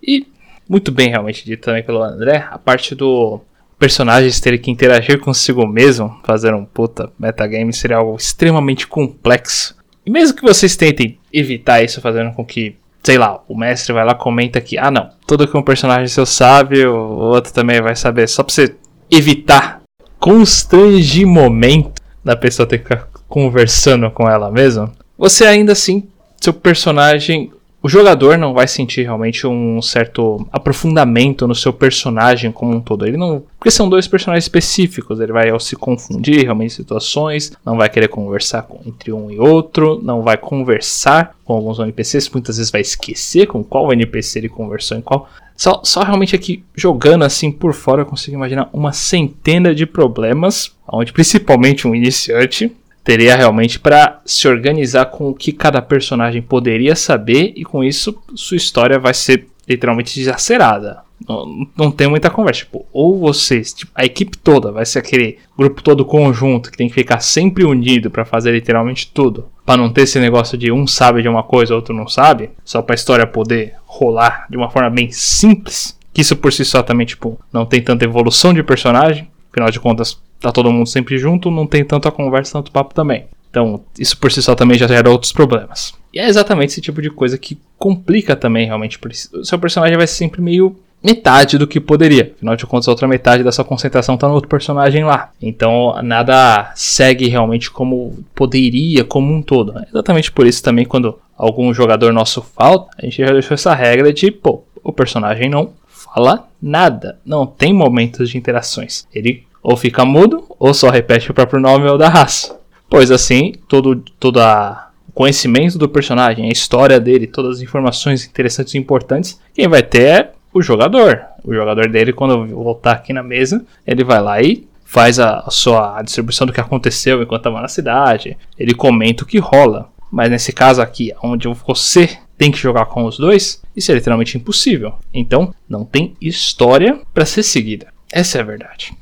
E 0.03 0.27
muito 0.69 0.91
bem 0.93 1.11
realmente 1.11 1.45
dito 1.45 1.65
também 1.65 1.83
pelo 1.83 2.03
André, 2.03 2.47
a 2.51 2.59
parte 2.59 2.95
do 2.95 3.41
personagens 3.79 4.41
terem 4.41 4.59
que 4.59 4.71
interagir 4.71 5.21
consigo 5.21 5.67
mesmo, 5.67 6.19
fazer 6.25 6.55
um 6.55 6.65
puta 6.65 7.11
metagame 7.19 7.73
seria 7.73 7.99
algo 7.99 8.17
extremamente 8.17 8.87
complexo. 8.87 9.77
E 10.07 10.11
mesmo 10.11 10.37
que 10.37 10.43
vocês 10.43 10.77
tentem 10.77 11.19
evitar 11.33 11.83
isso 11.83 12.01
fazendo 12.01 12.33
com 12.33 12.45
que, 12.45 12.77
sei 13.03 13.19
lá, 13.19 13.43
o 13.49 13.57
mestre 13.57 13.93
vai 13.93 14.05
lá 14.05 14.15
comenta 14.15 14.61
que, 14.61 14.79
ah 14.79 14.91
não, 14.91 15.11
tudo 15.27 15.49
que 15.49 15.57
um 15.57 15.63
personagem 15.63 16.09
seu 16.09 16.27
sabe, 16.27 16.87
o 16.87 16.95
outro 16.95 17.53
também 17.53 17.81
vai 17.81 17.97
saber, 17.97 18.29
só 18.29 18.43
pra 18.43 18.55
você 18.55 18.75
evitar 19.11 19.83
constrangimento 20.19 22.03
da 22.25 22.37
pessoa 22.37 22.67
ter 22.67 22.79
que 22.79 22.85
ficar 22.85 23.09
conversando 23.29 24.11
com 24.11 24.29
ela 24.29 24.51
mesma, 24.51 24.93
você 25.19 25.45
ainda 25.45 25.73
assim, 25.73 26.09
seu 26.41 26.53
personagem 26.53 27.51
o 27.85 27.89
jogador 27.89 28.39
não 28.39 28.55
vai 28.55 28.67
sentir 28.67 29.03
realmente 29.03 29.47
um 29.47 29.83
certo 29.83 30.49
aprofundamento 30.51 31.47
no 31.47 31.55
seu 31.55 31.71
personagem 31.71 32.51
como 32.51 32.75
um 32.75 32.81
todo. 32.81 33.07
Ele 33.07 33.19
não. 33.19 33.43
Porque 33.59 33.71
são 33.71 33.91
dois 33.91 34.09
personagens 34.09 34.47
específicos. 34.47 35.21
Ele 35.21 35.35
vai 35.35 35.51
ao 35.51 35.61
se 35.61 35.77
confundir 35.77 36.45
realmente 36.45 36.73
em 36.73 36.77
situações. 36.77 37.53
Não 37.63 37.77
vai 37.77 37.91
querer 37.91 38.09
conversar 38.09 38.63
com, 38.63 38.81
entre 38.89 39.13
um 39.13 39.31
e 39.31 39.39
outro. 39.39 40.01
Não 40.03 40.23
vai 40.23 40.39
conversar 40.39 41.37
com 41.45 41.53
alguns 41.53 41.79
NPCs. 41.79 42.31
Muitas 42.31 42.57
vezes 42.57 42.73
vai 42.73 42.81
esquecer 42.81 43.49
com 43.49 43.63
qual 43.63 43.93
NPC 43.93 44.39
ele 44.39 44.49
conversou 44.49 44.97
em 44.97 45.03
qual. 45.03 45.29
Só, 45.55 45.83
só 45.85 46.03
realmente 46.03 46.35
aqui 46.35 46.65
jogando 46.75 47.23
assim 47.23 47.53
por 47.53 47.75
fora 47.75 48.01
eu 48.01 48.07
consigo 48.07 48.35
imaginar 48.35 48.71
uma 48.73 48.95
centena 48.95 49.75
de 49.75 49.85
problemas. 49.85 50.75
Onde 50.91 51.13
principalmente 51.13 51.87
um 51.87 51.95
iniciante 51.95 52.75
teria 53.05 53.37
realmente 53.37 53.79
para 53.79 54.21
se 54.25 54.49
organizar 54.49 55.07
com 55.07 55.29
o 55.29 55.35
que 55.35 55.53
cada 55.53 55.83
personagem 55.83 56.41
poderia 56.41 56.97
saber 56.97 57.53
e 57.55 57.63
com 57.63 57.85
isso 57.85 58.19
sua 58.35 58.57
história 58.57 58.99
vai 58.99 59.13
ser 59.13 59.47
literalmente 59.69 60.19
desacerada. 60.19 61.05
Não, 61.27 61.67
não 61.77 61.91
tem 61.91 62.09
muita 62.09 62.31
conversa. 62.31 62.61
Tipo, 62.61 62.85
ou 62.93 63.19
vocês, 63.19 63.73
tipo, 63.73 63.93
a 63.95 64.05
equipe 64.05 64.37
toda 64.37 64.73
vai 64.73 64.85
ser 64.85 64.99
aquele 64.99 65.39
grupo 65.57 65.83
todo 65.83 66.05
conjunto 66.05 66.71
que 66.71 66.77
tem 66.77 66.89
que 66.89 66.95
ficar 66.95 67.21
sempre 67.21 67.65
unido 67.65 68.11
para 68.11 68.25
fazer 68.25 68.53
literalmente 68.53 69.11
tudo. 69.13 69.49
para 69.65 69.79
não 69.79 69.91
ter 69.91 70.03
esse 70.03 70.19
negócio 70.19 70.59
de 70.59 70.71
um 70.71 70.87
sabe 70.87 71.23
de 71.23 71.29
uma 71.29 71.43
coisa, 71.43 71.75
outro 71.75 71.95
não 71.95 72.07
sabe. 72.07 72.51
Só 72.65 72.83
pra 72.83 72.95
história 72.95 73.27
poder 73.27 73.75
rolar 73.87 74.47
de 74.51 74.57
uma 74.57 74.71
forma 74.71 74.91
bem 74.91 75.11
simples. 75.11 75.99
Que 76.13 76.21
isso 76.21 76.37
por 76.37 76.53
si 76.53 76.65
só 76.65 76.83
também, 76.83 77.07
tipo, 77.07 77.41
não 77.53 77.65
tem 77.65 77.83
tanta 77.83 78.05
evolução 78.05 78.53
de 78.53 78.63
personagem. 78.63 79.29
Afinal 79.55 79.71
de 79.71 79.79
contas, 79.79 80.21
tá 80.41 80.51
todo 80.51 80.73
mundo 80.73 80.89
sempre 80.89 81.17
junto, 81.17 81.49
não 81.49 81.65
tem 81.65 81.85
tanta 81.85 82.11
conversa, 82.11 82.55
tanto 82.55 82.73
papo 82.73 82.93
também. 82.93 83.27
Então, 83.49 83.81
isso 83.97 84.19
por 84.19 84.33
si 84.33 84.43
só 84.43 84.57
também 84.57 84.77
já 84.77 84.89
gera 84.89 85.09
outros 85.09 85.31
problemas. 85.31 85.95
E 86.13 86.19
é 86.19 86.27
exatamente 86.27 86.71
esse 86.71 86.81
tipo 86.81 87.01
de 87.01 87.09
coisa 87.09 87.39
que 87.39 87.57
complica 87.79 88.35
também, 88.35 88.67
realmente. 88.67 88.99
O 89.33 89.45
seu 89.45 89.57
personagem 89.61 89.97
vai 89.97 90.09
ser 90.09 90.15
sempre 90.15 90.43
meio 90.43 90.77
metade 91.01 91.57
do 91.57 91.69
que 91.69 91.79
poderia. 91.79 92.33
Afinal 92.35 92.57
de 92.57 92.67
contas, 92.67 92.89
a 92.89 92.91
outra 92.91 93.07
metade 93.07 93.45
da 93.45 93.53
sua 93.53 93.65
concentração 93.65 94.17
está 94.17 94.27
no 94.27 94.35
outro 94.35 94.49
personagem 94.49 95.05
lá. 95.05 95.31
Então, 95.41 95.95
nada 96.03 96.73
segue 96.75 97.29
realmente 97.29 97.71
como 97.71 98.25
poderia, 98.35 99.05
como 99.05 99.33
um 99.33 99.41
todo. 99.41 99.79
É 99.79 99.87
exatamente 99.89 100.33
por 100.33 100.49
isso 100.49 100.61
também, 100.61 100.85
quando 100.85 101.17
algum 101.39 101.73
jogador 101.73 102.13
nosso 102.13 102.43
falta, 102.43 102.91
a 102.99 103.05
gente 103.05 103.25
já 103.25 103.33
deixou 103.33 103.55
essa 103.55 103.73
regra 103.73 104.13
de, 104.13 104.33
pô, 104.33 104.65
o 104.83 104.93
personagem 104.93 105.49
não 105.49 105.71
fala 106.15 106.49
nada. 106.63 107.19
Não 107.25 107.47
tem 107.47 107.73
momentos 107.73 108.31
de 108.31 108.39
interações. 108.39 109.07
Ele 109.13 109.45
ou 109.63 109.77
fica 109.77 110.05
mudo, 110.05 110.45
ou 110.59 110.75
só 110.75 110.91
repete 110.91 111.31
o 111.31 111.35
próprio 111.35 111.59
nome 111.59 111.89
ou 111.89 111.97
da 111.97 112.09
raça. 112.09 112.61
Pois 112.89 113.11
assim, 113.11 113.55
todo, 113.67 113.97
todo 114.21 114.39
a, 114.39 114.91
o 115.09 115.13
conhecimento 115.13 115.79
do 115.79 115.89
personagem, 115.89 116.45
a 116.45 116.53
história 116.53 117.01
dele, 117.01 117.27
todas 117.27 117.57
as 117.57 117.63
informações 117.63 118.27
interessantes 118.27 118.75
e 118.75 118.79
importantes, 118.79 119.41
quem 119.55 119.67
vai 119.67 119.83
ter 119.83 120.03
é 120.03 120.33
o 120.53 120.61
jogador. 120.61 121.23
O 121.43 121.55
jogador 121.55 121.89
dele, 121.89 122.13
quando 122.13 122.47
voltar 122.47 122.93
aqui 122.93 123.13
na 123.13 123.23
mesa, 123.23 123.65
ele 123.87 124.05
vai 124.05 124.21
lá 124.21 124.41
e 124.41 124.69
faz 124.85 125.19
a, 125.19 125.41
a 125.41 125.51
sua 125.51 125.99
a 125.99 126.03
distribuição 126.03 126.47
do 126.47 126.53
que 126.53 126.61
aconteceu 126.61 127.23
enquanto 127.23 127.41
estava 127.41 127.63
na 127.63 127.69
cidade. 127.69 128.37
Ele 128.59 128.75
comenta 128.75 129.25
o 129.25 129.27
que 129.27 129.39
rola. 129.39 129.89
Mas 130.13 130.31
nesse 130.31 130.53
caso 130.53 130.81
aqui, 130.81 131.13
onde 131.23 131.49
você 131.49 132.19
tem 132.37 132.51
que 132.51 132.59
jogar 132.59 132.87
com 132.87 133.05
os 133.05 133.17
dois, 133.17 133.63
isso 133.77 133.91
é 133.91 133.95
literalmente 133.95 134.37
impossível. 134.37 134.95
Então, 135.13 135.55
não 135.69 135.85
tem 135.85 136.17
história 136.21 137.01
para 137.13 137.27
ser 137.27 137.43
seguida. 137.43 137.93
Essa 138.13 138.39
é 138.39 138.41
a 138.41 138.45
verdade. 138.45 138.97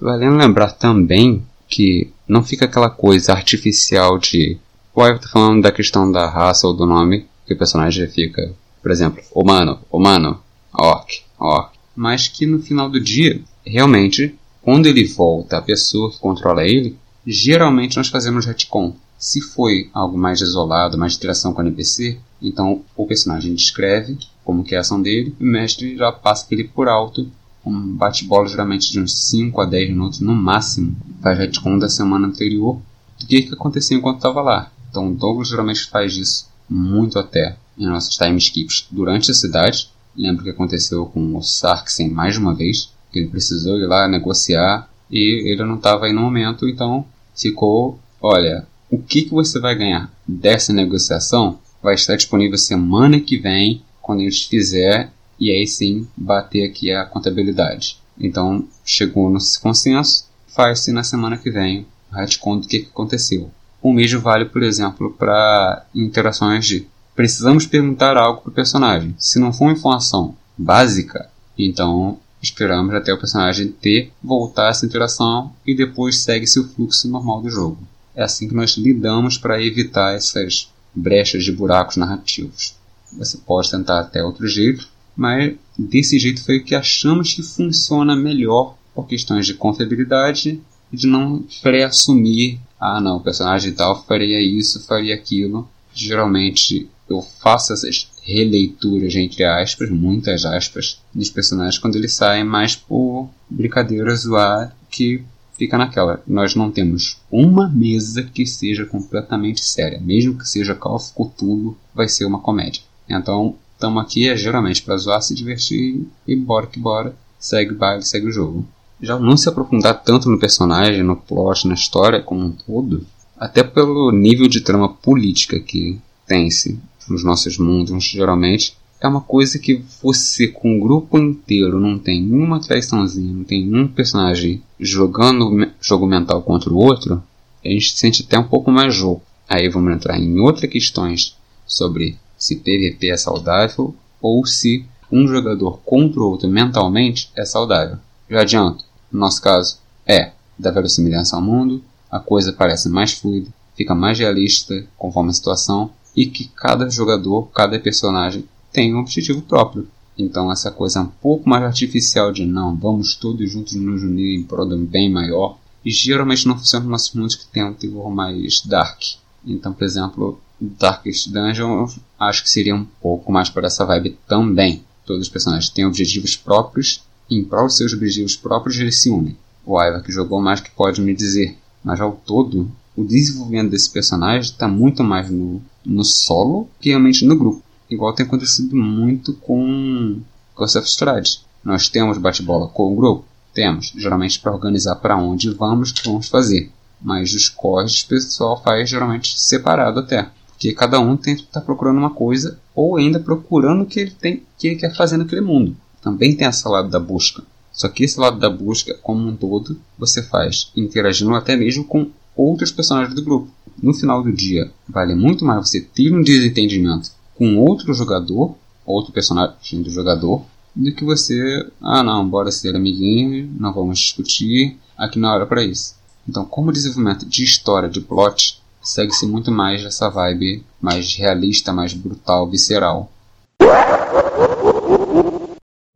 Valendo 0.00 0.36
lembrar 0.36 0.72
também 0.72 1.42
que 1.68 2.10
não 2.26 2.42
fica 2.42 2.64
aquela 2.64 2.90
coisa 2.90 3.32
artificial 3.32 4.18
de. 4.18 4.58
O 4.94 5.06
Ivo 5.06 5.20
tá 5.20 5.28
falando 5.28 5.62
da 5.62 5.72
questão 5.72 6.10
da 6.10 6.28
raça 6.28 6.66
ou 6.66 6.74
do 6.74 6.84
nome, 6.84 7.26
que 7.46 7.54
o 7.54 7.58
personagem 7.58 8.06
fica, 8.08 8.52
por 8.82 8.90
exemplo, 8.90 9.22
humano, 9.34 9.78
humano, 9.90 10.42
orc, 10.72 11.22
orc. 11.38 11.78
Mas 11.94 12.28
que 12.28 12.46
no 12.46 12.60
final 12.60 12.88
do 12.88 13.00
dia, 13.00 13.40
realmente, 13.64 14.34
quando 14.62 14.86
ele 14.86 15.04
volta, 15.04 15.58
a 15.58 15.62
pessoa 15.62 16.10
que 16.10 16.18
controla 16.18 16.64
ele, 16.64 16.96
geralmente 17.26 17.96
nós 17.96 18.08
fazemos 18.08 18.46
retcon. 18.46 18.94
Se 19.18 19.40
foi 19.40 19.90
algo 19.92 20.16
mais 20.16 20.40
isolado, 20.40 20.98
mais 20.98 21.14
interação 21.14 21.52
com 21.52 21.60
o 21.60 21.64
NPC, 21.64 22.18
então 22.42 22.82
o 22.96 23.06
personagem 23.06 23.54
descreve 23.54 24.18
como 24.44 24.64
que 24.64 24.74
é 24.74 24.78
a 24.78 24.80
ação 24.80 25.00
dele, 25.00 25.34
e 25.38 25.44
o 25.44 25.46
mestre 25.46 25.96
já 25.96 26.10
passa 26.10 26.44
aquele 26.44 26.64
por 26.64 26.88
alto 26.88 27.30
um 27.64 27.94
bate-bola 27.94 28.48
geralmente 28.48 28.90
de 28.90 29.00
uns 29.00 29.14
5 29.28 29.60
a 29.60 29.66
10 29.66 29.90
minutos 29.90 30.20
no 30.20 30.34
máximo, 30.34 30.96
faz 31.22 31.38
retcon 31.38 31.78
da 31.78 31.88
semana 31.88 32.26
anterior 32.26 32.80
do 33.18 33.26
que, 33.26 33.42
que 33.42 33.54
aconteceu 33.54 33.98
enquanto 33.98 34.16
estava 34.16 34.40
lá. 34.40 34.72
Então 34.88 35.10
o 35.10 35.14
Douglas 35.14 35.48
geralmente 35.48 35.88
faz 35.88 36.16
isso 36.16 36.48
muito 36.68 37.18
até 37.18 37.56
em 37.78 37.86
nossas 37.86 38.16
time 38.16 38.38
skips 38.38 38.86
durante 38.90 39.30
a 39.30 39.34
cidade. 39.34 39.90
Lembro 40.16 40.42
que 40.42 40.50
aconteceu 40.50 41.06
com 41.06 41.36
o 41.36 41.42
Sarksen 41.42 42.10
mais 42.10 42.36
uma 42.36 42.54
vez, 42.54 42.92
que 43.12 43.18
ele 43.18 43.28
precisou 43.28 43.78
ir 43.78 43.86
lá 43.86 44.08
negociar 44.08 44.88
e 45.10 45.52
ele 45.52 45.64
não 45.64 45.76
estava 45.76 46.06
aí 46.06 46.12
no 46.12 46.22
momento, 46.22 46.68
então 46.68 47.04
ficou, 47.34 47.98
olha, 48.20 48.66
o 48.90 48.98
que, 48.98 49.22
que 49.22 49.30
você 49.30 49.60
vai 49.60 49.74
ganhar 49.74 50.10
dessa 50.26 50.72
negociação 50.72 51.58
vai 51.82 51.94
estar 51.94 52.16
disponível 52.16 52.58
semana 52.58 53.20
que 53.20 53.38
vem, 53.38 53.82
quando 54.00 54.20
a 54.20 54.24
gente 54.24 54.48
fizer 54.48 55.10
e 55.38 55.50
aí 55.50 55.66
sim 55.66 56.06
bater 56.16 56.68
aqui 56.68 56.92
a 56.92 57.04
contabilidade. 57.04 57.98
Então 58.18 58.66
chegou 58.84 59.30
nesse 59.30 59.58
consenso, 59.60 60.26
faz-se 60.48 60.92
na 60.92 61.02
semana 61.02 61.38
que 61.38 61.50
vem 61.50 61.86
o 62.10 62.14
retcon 62.14 62.58
do 62.58 62.66
que 62.66 62.88
aconteceu. 62.90 63.50
O 63.82 63.92
mesmo 63.92 64.20
vale, 64.20 64.44
por 64.44 64.62
exemplo, 64.62 65.10
para 65.18 65.86
interações 65.94 66.66
de 66.66 66.86
precisamos 67.14 67.66
perguntar 67.66 68.16
algo 68.16 68.42
para 68.42 68.50
o 68.50 68.54
personagem. 68.54 69.14
Se 69.18 69.38
não 69.38 69.52
for 69.52 69.64
uma 69.64 69.72
informação 69.72 70.34
básica, 70.56 71.30
então 71.56 72.18
esperamos 72.42 72.94
até 72.94 73.12
o 73.12 73.18
personagem 73.18 73.68
ter 73.68 74.12
voltar 74.22 74.70
essa 74.70 74.86
interação 74.86 75.52
e 75.66 75.74
depois 75.74 76.18
segue-se 76.18 76.58
o 76.58 76.68
fluxo 76.68 77.08
normal 77.08 77.42
do 77.42 77.50
jogo. 77.50 77.78
É 78.14 78.22
assim 78.22 78.48
que 78.48 78.54
nós 78.54 78.76
lidamos 78.76 79.38
para 79.38 79.62
evitar 79.62 80.14
essas 80.14 80.70
brechas 80.94 81.44
de 81.44 81.52
buracos 81.52 81.96
narrativos. 81.96 82.74
Você 83.12 83.38
pode 83.38 83.70
tentar 83.70 84.00
até 84.00 84.22
outro 84.22 84.46
jeito, 84.46 84.88
mas 85.16 85.54
desse 85.78 86.18
jeito 86.18 86.44
foi 86.44 86.58
o 86.58 86.64
que 86.64 86.74
achamos 86.74 87.34
que 87.34 87.42
funciona 87.42 88.14
melhor 88.14 88.76
por 88.94 89.06
questões 89.06 89.46
de 89.46 89.54
confiabilidade 89.54 90.60
e 90.92 90.96
de 90.96 91.06
não 91.06 91.44
pré-assumir, 91.62 92.58
ah 92.78 93.00
não, 93.00 93.16
o 93.16 93.20
personagem 93.20 93.72
tal 93.72 94.04
faria 94.04 94.40
isso, 94.40 94.84
faria 94.86 95.14
aquilo. 95.14 95.68
Geralmente 95.94 96.88
eu 97.08 97.20
faço 97.20 97.72
essas 97.72 98.08
releituras, 98.22 99.14
entre 99.16 99.44
aspas, 99.44 99.90
muitas 99.90 100.44
aspas, 100.44 101.00
dos 101.12 101.30
personagens 101.30 101.78
quando 101.78 101.96
eles 101.96 102.14
saem 102.14 102.44
mais 102.44 102.76
por 102.76 103.28
brincadeira 103.48 104.14
zoar 104.14 104.74
que 104.88 105.22
fica 105.60 105.76
naquela. 105.76 106.22
Nós 106.26 106.54
não 106.54 106.70
temos 106.70 107.20
uma 107.30 107.68
mesa 107.68 108.22
que 108.22 108.46
seja 108.46 108.86
completamente 108.86 109.62
séria. 109.62 110.00
Mesmo 110.00 110.38
que 110.38 110.48
seja 110.48 110.74
Call 110.74 110.96
of 110.96 111.12
Cthulhu, 111.12 111.76
vai 111.94 112.08
ser 112.08 112.24
uma 112.24 112.40
comédia. 112.40 112.82
Então, 113.06 113.56
estamos 113.74 114.02
aqui 114.02 114.26
é 114.26 114.34
geralmente 114.34 114.82
para 114.82 114.96
zoar, 114.96 115.20
se 115.20 115.34
divertir 115.34 116.06
e 116.26 116.34
bora 116.34 116.66
que 116.66 116.80
bora. 116.80 117.14
Segue 117.38 117.72
o 117.72 117.76
baile, 117.76 118.02
segue 118.02 118.28
o 118.28 118.32
jogo. 118.32 118.66
Já 119.02 119.18
não 119.18 119.36
se 119.36 119.50
aprofundar 119.50 120.02
tanto 120.02 120.30
no 120.30 120.38
personagem, 120.38 121.02
no 121.02 121.16
plot, 121.16 121.68
na 121.68 121.74
história 121.74 122.22
como 122.22 122.40
um 122.40 122.52
todo, 122.52 123.06
até 123.38 123.62
pelo 123.62 124.10
nível 124.10 124.48
de 124.48 124.62
trama 124.62 124.88
política 124.88 125.60
que 125.60 125.98
tem-se 126.26 126.80
nos 127.06 127.22
nossos 127.22 127.58
mundos, 127.58 128.02
geralmente, 128.04 128.74
é 129.00 129.08
uma 129.08 129.22
coisa 129.22 129.58
que 129.58 129.82
você, 130.02 130.46
com 130.46 130.76
o 130.76 130.80
grupo 130.80 131.18
inteiro, 131.18 131.80
não 131.80 131.98
tem 131.98 132.30
uma 132.32 132.60
traiçãozinha, 132.60 133.32
não 133.32 133.44
tem 133.44 133.74
um 133.74 133.88
personagem 133.88 134.62
jogando 134.78 135.70
jogo 135.80 136.06
mental 136.06 136.42
contra 136.42 136.70
o 136.70 136.76
outro, 136.76 137.22
a 137.64 137.68
gente 137.68 137.96
sente 137.96 138.22
até 138.22 138.38
um 138.38 138.46
pouco 138.46 138.70
mais 138.70 138.94
jogo. 138.94 139.22
Aí 139.48 139.68
vamos 139.68 139.94
entrar 139.94 140.18
em 140.18 140.38
outras 140.38 140.70
questões 140.70 141.36
sobre 141.66 142.18
se 142.36 142.56
PVP 142.56 143.10
é 143.10 143.16
saudável 143.16 143.94
ou 144.20 144.44
se 144.46 144.84
um 145.10 145.26
jogador 145.26 145.78
contra 145.84 146.20
o 146.20 146.30
outro 146.30 146.48
mentalmente 146.48 147.30
é 147.34 147.44
saudável. 147.44 147.98
Já 148.28 148.42
adianto, 148.42 148.84
no 149.10 149.20
nosso 149.20 149.40
caso, 149.40 149.78
é 150.06 150.32
da 150.58 150.70
verossimilhança 150.70 151.36
ao 151.36 151.42
mundo, 151.42 151.82
a 152.10 152.20
coisa 152.20 152.52
parece 152.52 152.88
mais 152.88 153.12
fluida, 153.12 153.48
fica 153.74 153.94
mais 153.94 154.18
realista 154.18 154.86
conforme 154.96 155.30
a 155.30 155.34
situação 155.34 155.90
e 156.14 156.26
que 156.26 156.48
cada 156.54 156.88
jogador, 156.90 157.48
cada 157.54 157.78
personagem 157.78 158.44
tem 158.72 158.94
um 158.94 159.00
objetivo 159.00 159.42
próprio. 159.42 159.88
Então 160.16 160.52
essa 160.52 160.70
coisa 160.70 161.00
um 161.00 161.06
pouco 161.06 161.48
mais 161.48 161.62
artificial 161.62 162.32
de 162.32 162.44
não, 162.44 162.76
vamos 162.76 163.14
todos 163.14 163.50
juntos 163.50 163.74
nos 163.74 164.02
unir 164.02 164.38
em 164.38 164.42
prol 164.42 164.68
de 164.68 164.74
um 164.74 164.84
bem 164.84 165.10
maior, 165.10 165.58
e 165.84 165.90
geralmente 165.90 166.46
não 166.46 166.58
funciona 166.58 166.84
nos 166.84 166.90
nossos 166.90 167.14
mundos 167.14 167.34
que 167.34 167.46
tem 167.46 167.64
um 167.64 167.72
terror 167.72 168.10
mais 168.10 168.60
dark. 168.62 169.00
Então, 169.46 169.72
por 169.72 169.84
exemplo, 169.84 170.40
Darkest 170.60 171.30
Dungeon 171.30 171.88
acho 172.18 172.42
que 172.42 172.50
seria 172.50 172.74
um 172.74 172.84
pouco 173.00 173.32
mais 173.32 173.48
para 173.48 173.66
essa 173.66 173.86
vibe 173.86 174.18
também. 174.28 174.84
Todos 175.06 175.22
os 175.22 175.28
personagens 175.28 175.70
têm 175.70 175.86
objetivos 175.86 176.36
próprios, 176.36 177.02
e 177.30 177.38
em 177.38 177.44
prol 177.44 177.68
de 177.68 177.74
seus 177.74 177.94
objetivos 177.94 178.36
próprios 178.36 178.78
eles 178.78 179.00
se 179.00 179.08
unem. 179.08 179.36
O 179.64 179.78
Aiva 179.78 180.02
que 180.02 180.12
jogou 180.12 180.40
mais 180.40 180.60
que 180.60 180.70
pode 180.70 181.00
me 181.00 181.14
dizer, 181.14 181.56
mas 181.82 182.00
ao 182.00 182.12
todo, 182.12 182.70
o 182.94 183.04
desenvolvimento 183.04 183.70
desse 183.70 183.88
personagem 183.90 184.50
está 184.50 184.68
muito 184.68 185.02
mais 185.02 185.30
no, 185.30 185.62
no 185.84 186.04
solo 186.04 186.68
que 186.78 186.90
realmente 186.90 187.24
no 187.24 187.36
grupo 187.36 187.62
igual 187.90 188.12
tem 188.12 188.24
acontecido 188.24 188.76
muito 188.76 189.34
com 189.34 190.20
Ghost 190.56 190.78
of 190.78 190.88
Strade. 190.88 191.40
Nós 191.64 191.88
temos 191.88 192.16
bate-bola 192.16 192.68
com 192.68 192.92
o 192.92 192.96
grupo? 192.96 193.24
Temos, 193.52 193.92
geralmente 193.96 194.38
para 194.38 194.52
organizar 194.52 194.96
para 194.96 195.16
onde 195.16 195.50
vamos, 195.50 195.90
que 195.90 196.06
vamos 196.06 196.28
fazer. 196.28 196.70
Mas 197.02 197.34
os 197.34 197.48
corres 197.48 198.02
o 198.02 198.08
pessoal 198.08 198.62
faz 198.62 198.88
geralmente 198.88 199.40
separado 199.40 200.00
até. 200.00 200.28
Porque 200.50 200.72
cada 200.72 201.00
um 201.00 201.16
tem 201.16 201.34
que 201.34 201.42
estar 201.42 201.60
tá 201.60 201.66
procurando 201.66 201.98
uma 201.98 202.10
coisa 202.10 202.58
ou 202.74 202.96
ainda 202.96 203.18
procurando 203.18 203.82
o 203.82 203.86
que 203.86 204.00
ele, 204.00 204.10
tem, 204.10 204.42
que 204.58 204.68
ele 204.68 204.76
quer 204.76 204.94
fazer 204.94 205.16
naquele 205.16 205.40
mundo. 205.40 205.76
Também 206.00 206.36
tem 206.36 206.46
esse 206.46 206.66
lado 206.68 206.88
da 206.88 207.00
busca. 207.00 207.42
Só 207.72 207.88
que 207.88 208.04
esse 208.04 208.18
lado 208.20 208.38
da 208.38 208.50
busca, 208.50 208.94
como 209.02 209.26
um 209.26 209.36
todo, 209.36 209.80
você 209.98 210.22
faz 210.22 210.70
interagindo 210.76 211.34
até 211.34 211.56
mesmo 211.56 211.84
com 211.84 212.10
outros 212.36 212.70
personagens 212.70 213.14
do 213.14 213.24
grupo. 213.24 213.50
No 213.82 213.94
final 213.94 214.22
do 214.22 214.32
dia, 214.32 214.70
vale 214.88 215.14
muito 215.14 215.44
mais 215.44 215.68
você 215.68 215.80
ter 215.80 216.12
um 216.14 216.22
desentendimento 216.22 217.10
com 217.40 217.56
outro 217.56 217.94
jogador, 217.94 218.54
outro 218.84 219.14
personagem 219.14 219.80
do 219.80 219.88
jogador, 219.88 220.44
do 220.76 220.94
que 220.94 221.02
você, 221.02 221.66
ah 221.80 222.02
não, 222.02 222.28
bora 222.28 222.52
ser 222.52 222.76
amiguinho, 222.76 223.50
não 223.58 223.72
vamos 223.72 223.98
discutir, 223.98 224.76
aqui 224.94 225.18
na 225.18 225.32
hora 225.32 225.46
para 225.46 225.64
isso. 225.64 225.94
Então, 226.28 226.44
como 226.44 226.70
desenvolvimento 226.70 227.24
de 227.24 227.42
história, 227.42 227.88
de 227.88 227.98
plot, 227.98 228.60
segue-se 228.82 229.26
muito 229.26 229.50
mais 229.50 229.82
essa 229.82 230.10
vibe 230.10 230.62
mais 230.78 231.14
realista, 231.14 231.72
mais 231.72 231.94
brutal, 231.94 232.46
visceral. 232.46 233.10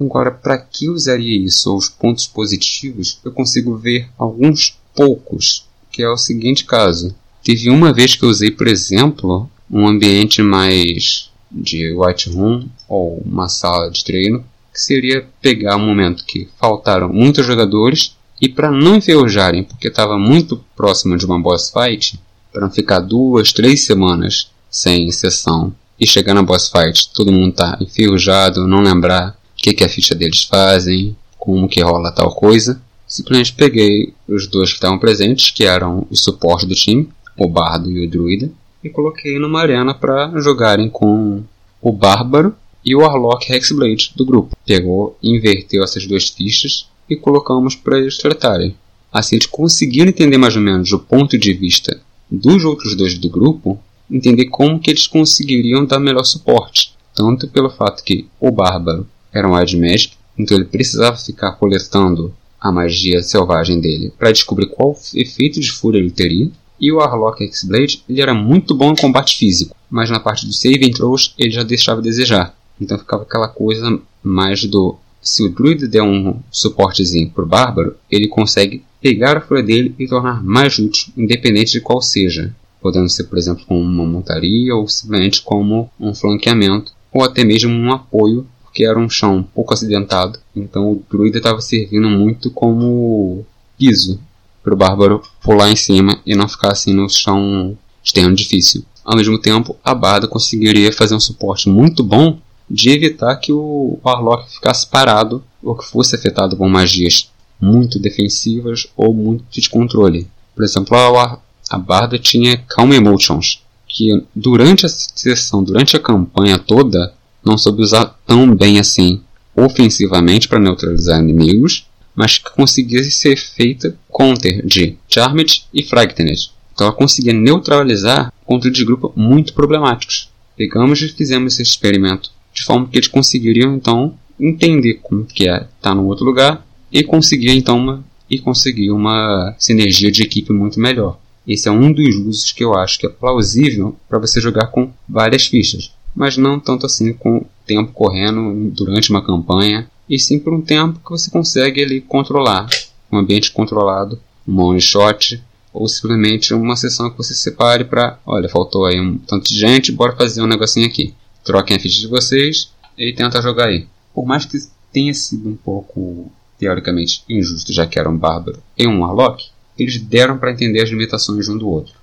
Agora, 0.01 0.31
para 0.31 0.57
que 0.57 0.89
usaria 0.89 1.45
isso, 1.45 1.71
ou 1.71 1.77
os 1.77 1.91
pontos 1.91 2.27
positivos, 2.27 3.21
eu 3.23 3.33
consigo 3.33 3.77
ver 3.77 4.09
alguns 4.17 4.81
poucos, 4.97 5.67
que 5.93 6.03
é 6.03 6.09
o 6.09 6.17
seguinte 6.17 6.65
caso. 6.65 7.15
Teve 7.43 7.69
uma 7.69 7.93
vez 7.93 8.17
que 8.17 8.25
eu 8.25 8.31
usei, 8.31 8.51
por 8.51 8.67
exemplo, 8.67 9.47
um 9.71 9.87
ambiente 9.87 10.41
mais 10.41 11.31
de 11.55 11.93
White 11.93 12.31
Room 12.31 12.67
ou 12.89 13.23
uma 13.25 13.49
sala 13.49 13.91
de 13.91 14.05
treino, 14.05 14.45
que 14.73 14.81
seria 14.81 15.27
pegar 15.41 15.77
um 15.77 15.87
momento 15.87 16.25
que 16.25 16.49
faltaram 16.59 17.09
muitos 17.09 17.47
jogadores 17.47 18.17
e 18.41 18.49
para 18.49 18.71
não 18.71 18.97
enferrujarem, 18.97 19.63
porque 19.63 19.89
estava 19.89 20.19
muito 20.19 20.63
próximo 20.77 21.17
de 21.17 21.25
uma 21.25 21.41
boss 21.41 21.71
fight, 21.71 22.21
para 22.53 22.63
não 22.63 22.71
ficar 22.71 23.01
duas, 23.01 23.53
três 23.53 23.85
semanas 23.85 24.51
sem 24.71 25.11
sessão 25.11 25.75
e 25.99 26.07
chegar 26.07 26.35
na 26.35 26.43
boss 26.43 26.69
fight, 26.69 27.13
todo 27.13 27.33
mundo 27.33 27.55
tá 27.55 27.79
enferrujado, 27.81 28.67
não 28.67 28.81
lembrar 28.81 29.31
o 29.31 29.35
que, 29.57 29.73
que 29.73 29.85
a 29.85 29.89
ficha 29.89 30.15
deles 30.15 30.45
fazem, 30.45 31.17
como 31.39 31.69
que 31.69 31.81
rola 31.81 32.13
tal 32.13 32.35
coisa. 32.35 32.81
Simplesmente 33.07 33.53
peguei 33.53 34.13
os 34.27 34.49
dois 34.49 34.71
que 34.71 34.77
estavam 34.77 34.99
presentes, 34.99 35.51
que 35.51 35.65
eram 35.65 36.07
o 36.11 36.17
suporte 36.17 36.67
do 36.67 36.75
time, 36.75 37.09
o 37.37 37.49
bardo 37.49 37.91
e 37.91 38.07
o 38.07 38.11
druida, 38.11 38.51
e 38.85 38.91
coloquei 38.91 39.39
numa 39.39 39.63
arena 39.63 39.95
para 39.95 40.31
jogarem 40.39 40.91
com 40.91 41.43
o 41.81 41.91
Bárbaro 41.91 42.55
e 42.85 42.95
o 42.95 43.01
Warlock 43.01 43.51
Hexblade 43.51 44.13
do 44.15 44.27
grupo. 44.27 44.55
Pegou, 44.67 45.19
inverteu 45.23 45.83
essas 45.83 46.07
duas 46.07 46.29
fichas 46.29 46.87
e 47.09 47.17
colocamos 47.17 47.75
para 47.75 47.99
eles 47.99 48.19
tratarem. 48.19 48.77
Assim 49.11 49.37
eles 49.37 49.47
conseguiram 49.47 50.11
entender 50.11 50.37
mais 50.37 50.55
ou 50.55 50.63
menos 50.63 50.93
o 50.93 50.99
ponto 50.99 51.39
de 51.39 51.55
vista 51.55 51.99
dos 52.31 52.65
outros 52.65 52.95
dois 52.95 53.17
do 53.17 53.31
grupo, 53.31 53.81
entender 54.11 54.47
como 54.47 54.79
que 54.79 54.91
eles 54.91 55.07
conseguiriam 55.07 55.87
dar 55.87 55.99
melhor 55.99 56.25
suporte. 56.25 56.93
Tanto 57.15 57.49
pelo 57.49 57.71
fato 57.71 58.05
que 58.05 58.27
o 58.39 58.51
Bárbaro 58.51 59.07
era 59.33 59.49
um 59.49 59.55
Wild 59.55 59.77
Magic, 59.79 60.15
então 60.37 60.57
ele 60.57 60.67
precisava 60.67 61.17
ficar 61.17 61.53
coletando 61.53 62.35
a 62.61 62.73
magia 62.73 63.23
selvagem 63.23 63.81
dele 63.81 64.13
para 64.19 64.33
descobrir 64.33 64.67
qual 64.67 64.99
efeito 65.15 65.61
de 65.61 65.71
fúria 65.71 65.99
ele 65.99 66.11
teria, 66.11 66.51
e 66.81 66.93
o 66.93 66.97
Warlock 66.97 67.45
X-Blade 67.45 68.05
ele 68.09 68.21
era 68.21 68.35
muito 68.35 68.75
bom 68.75 68.93
em 68.93 68.97
combate 68.97 69.37
físico, 69.37 69.77
mas 69.91 70.11
na 70.11 70.21
parte 70.21 70.47
do 70.47 70.53
save 70.53 70.87
and 70.87 70.93
throws 70.93 71.35
ele 71.39 71.51
já 71.51 71.63
deixava 71.63 72.01
a 72.01 72.03
desejar. 72.03 72.55
Então 72.81 72.99
ficava 72.99 73.23
aquela 73.23 73.49
coisa 73.49 74.01
mais 74.23 74.65
do 74.65 74.97
se 75.25 75.43
o 75.43 75.49
druid 75.49 75.89
der 75.89 76.03
um 76.03 76.39
suportezinho 76.51 77.31
pro 77.31 77.47
bárbaro, 77.47 77.97
ele 78.11 78.29
consegue 78.29 78.85
pegar 79.01 79.39
a 79.39 79.41
folha 79.41 79.63
dele 79.63 79.95
e 79.99 80.07
tornar 80.07 80.45
mais 80.45 80.79
útil, 80.79 81.13
independente 81.17 81.73
de 81.73 81.81
qual 81.81 82.03
seja. 82.03 82.55
Podendo 82.81 83.09
ser, 83.09 83.25
por 83.25 83.39
exemplo, 83.39 83.65
como 83.67 83.81
uma 83.81 84.05
montaria 84.05 84.75
ou 84.75 84.87
simplesmente 84.87 85.41
como 85.41 85.91
um 85.99 86.15
flanqueamento, 86.15 86.93
ou 87.11 87.25
até 87.25 87.43
mesmo 87.43 87.73
um 87.73 87.91
apoio, 87.91 88.47
porque 88.63 88.85
era 88.85 88.99
um 88.99 89.09
chão 89.09 89.43
pouco 89.55 89.73
acidentado. 89.73 90.39
Então 90.55 90.93
o 90.93 91.03
druida 91.11 91.39
estava 91.39 91.61
servindo 91.63 92.11
muito 92.11 92.51
como 92.51 93.47
piso 93.79 94.21
para 94.65 94.73
o 94.73 94.77
bárbaro 94.77 95.23
pular 95.43 95.71
em 95.71 95.77
cima 95.77 96.19
e 96.25 96.35
não 96.35 96.49
ficar 96.49 96.73
assim 96.73 96.95
no 96.95 97.09
chão 97.09 97.77
externo 98.03 98.35
difícil. 98.35 98.83
Ao 99.05 99.15
mesmo 99.17 99.39
tempo, 99.39 99.77
a 99.85 99.95
barda 99.95 100.27
conseguiria 100.27 100.91
fazer 100.91 101.15
um 101.15 101.21
suporte 101.21 101.69
muito 101.69 102.03
bom 102.03 102.39
de 102.69 102.89
evitar 102.89 103.37
que 103.37 103.53
o 103.53 103.99
Warlock 104.03 104.51
ficasse 104.51 104.87
parado 104.87 105.45
ou 105.63 105.77
que 105.77 105.85
fosse 105.85 106.17
afetado 106.17 106.57
por 106.57 106.67
magias 106.69 107.31
muito 107.61 107.99
defensivas 107.99 108.87
ou 108.97 109.13
muito 109.13 109.45
de 109.51 109.69
controle. 109.69 110.27
Por 110.55 110.65
exemplo, 110.65 110.97
a, 110.97 111.39
a 111.71 111.79
Barda 111.79 112.19
tinha 112.19 112.57
Calm 112.57 112.93
Emotions, 112.93 113.63
que 113.87 114.25
durante 114.35 114.87
a 114.87 114.89
sessão, 114.89 115.63
durante 115.63 115.97
a 115.97 116.01
campanha 116.01 116.59
toda, 116.59 117.13
não 117.45 117.59
soube 117.59 117.83
usar 117.83 118.19
tão 118.27 118.55
bem 118.55 118.79
assim 118.79 119.21
ofensivamente 119.55 120.49
para 120.49 120.59
neutralizar 120.59 121.21
inimigos, 121.21 121.87
mas 122.15 122.39
que 122.39 122.51
conseguia 122.51 123.03
ser 123.05 123.37
feita 123.37 123.97
counter 124.11 124.65
de 124.65 124.97
Charmed 125.09 125.65
e 125.73 125.83
Frightened. 125.83 126.51
Então 126.73 126.87
ela 126.87 126.97
conseguia 126.97 127.33
neutralizar 127.33 128.33
conteúdos 128.45 128.79
de 128.79 128.85
grupo 128.85 129.13
muito 129.17 129.53
problemáticos. 129.55 130.31
Pegamos 130.57 131.01
e 131.03 131.09
fizemos 131.09 131.55
esse 131.55 131.63
experimento 131.63 132.31
de 132.53 132.63
forma 132.63 132.87
que 132.89 132.97
eles 132.97 133.09
conseguiriam 133.09 133.75
então 133.75 134.15
entender 134.39 134.95
como 135.03 135.25
que 135.25 135.49
é 135.49 135.57
estar 135.57 135.69
tá 135.81 135.95
no 135.95 136.07
outro 136.07 136.25
lugar 136.25 136.65
e 136.91 137.03
conseguir 137.03 137.51
então 137.51 137.77
uma, 137.77 138.05
e 138.31 138.39
conseguir 138.39 138.91
uma 138.91 139.55
sinergia 139.59 140.11
de 140.11 140.23
equipe 140.23 140.53
muito 140.53 140.79
melhor. 140.79 141.19
Esse 141.47 141.69
é 141.69 141.73
um 141.73 141.93
dos 141.93 142.17
usos 142.17 142.53
que 142.53 142.65
eu 142.65 142.75
acho 142.75 142.99
que 142.99 143.07
é 143.07 143.11
plausível 143.11 143.97
para 144.09 144.19
você 144.19 144.41
jogar 144.41 144.69
com 144.69 144.91
várias 145.09 145.47
fichas, 145.47 145.93
mas 146.15 146.37
não 146.37 146.61
tanto 146.61 146.87
assim 146.87 147.13
com 147.13 147.39
o 147.39 147.47
tempo 147.67 147.93
correndo 147.93 148.71
durante 148.71 149.11
uma 149.11 149.25
campanha, 149.25 149.89
e 150.09 150.19
sim 150.19 150.39
por 150.39 150.53
um 150.53 150.61
tempo 150.61 151.01
que 151.01 151.11
você 151.11 151.31
consegue 151.31 151.83
ali 151.83 152.01
controlar, 152.01 152.69
um 153.11 153.19
ambiente 153.19 153.53
controlado, 153.53 154.21
um 154.47 154.61
one 154.61 154.81
shot, 154.81 155.43
ou 155.73 155.89
simplesmente 155.89 156.55
uma 156.55 156.77
sessão 156.77 157.11
que 157.11 157.17
você 157.17 157.35
separe 157.35 157.85
para, 157.85 158.19
olha, 158.25 158.49
faltou 158.49 158.85
aí 158.85 159.01
um 159.01 159.19
tanto 159.19 159.49
de 159.49 159.59
gente, 159.59 159.91
bora 159.91 160.15
fazer 160.15 160.41
um 160.41 160.47
negocinho 160.47 160.87
aqui. 160.87 161.13
Troquem 161.43 161.77
a 161.77 161.81
ficha 161.81 162.01
de 162.01 162.07
vocês 162.07 162.71
e 162.97 163.13
tenta 163.13 163.43
jogar 163.43 163.67
aí. 163.67 163.89
Por 164.15 164.25
mais 164.25 164.45
que 164.45 164.57
tenha 164.93 165.13
sido 165.13 165.49
um 165.49 165.57
pouco 165.57 166.31
teoricamente 166.59 167.25
injusto, 167.29 167.73
já 167.73 167.87
que 167.87 167.99
era 167.99 168.09
um 168.09 168.17
bárbaro 168.17 168.63
e 168.79 168.87
um 168.87 169.01
warlock, 169.01 169.47
eles 169.77 170.01
deram 170.01 170.39
para 170.39 170.53
entender 170.53 170.81
as 170.81 170.89
limitações 170.89 171.49
um 171.49 171.59
do 171.59 171.69
outro. 171.69 171.95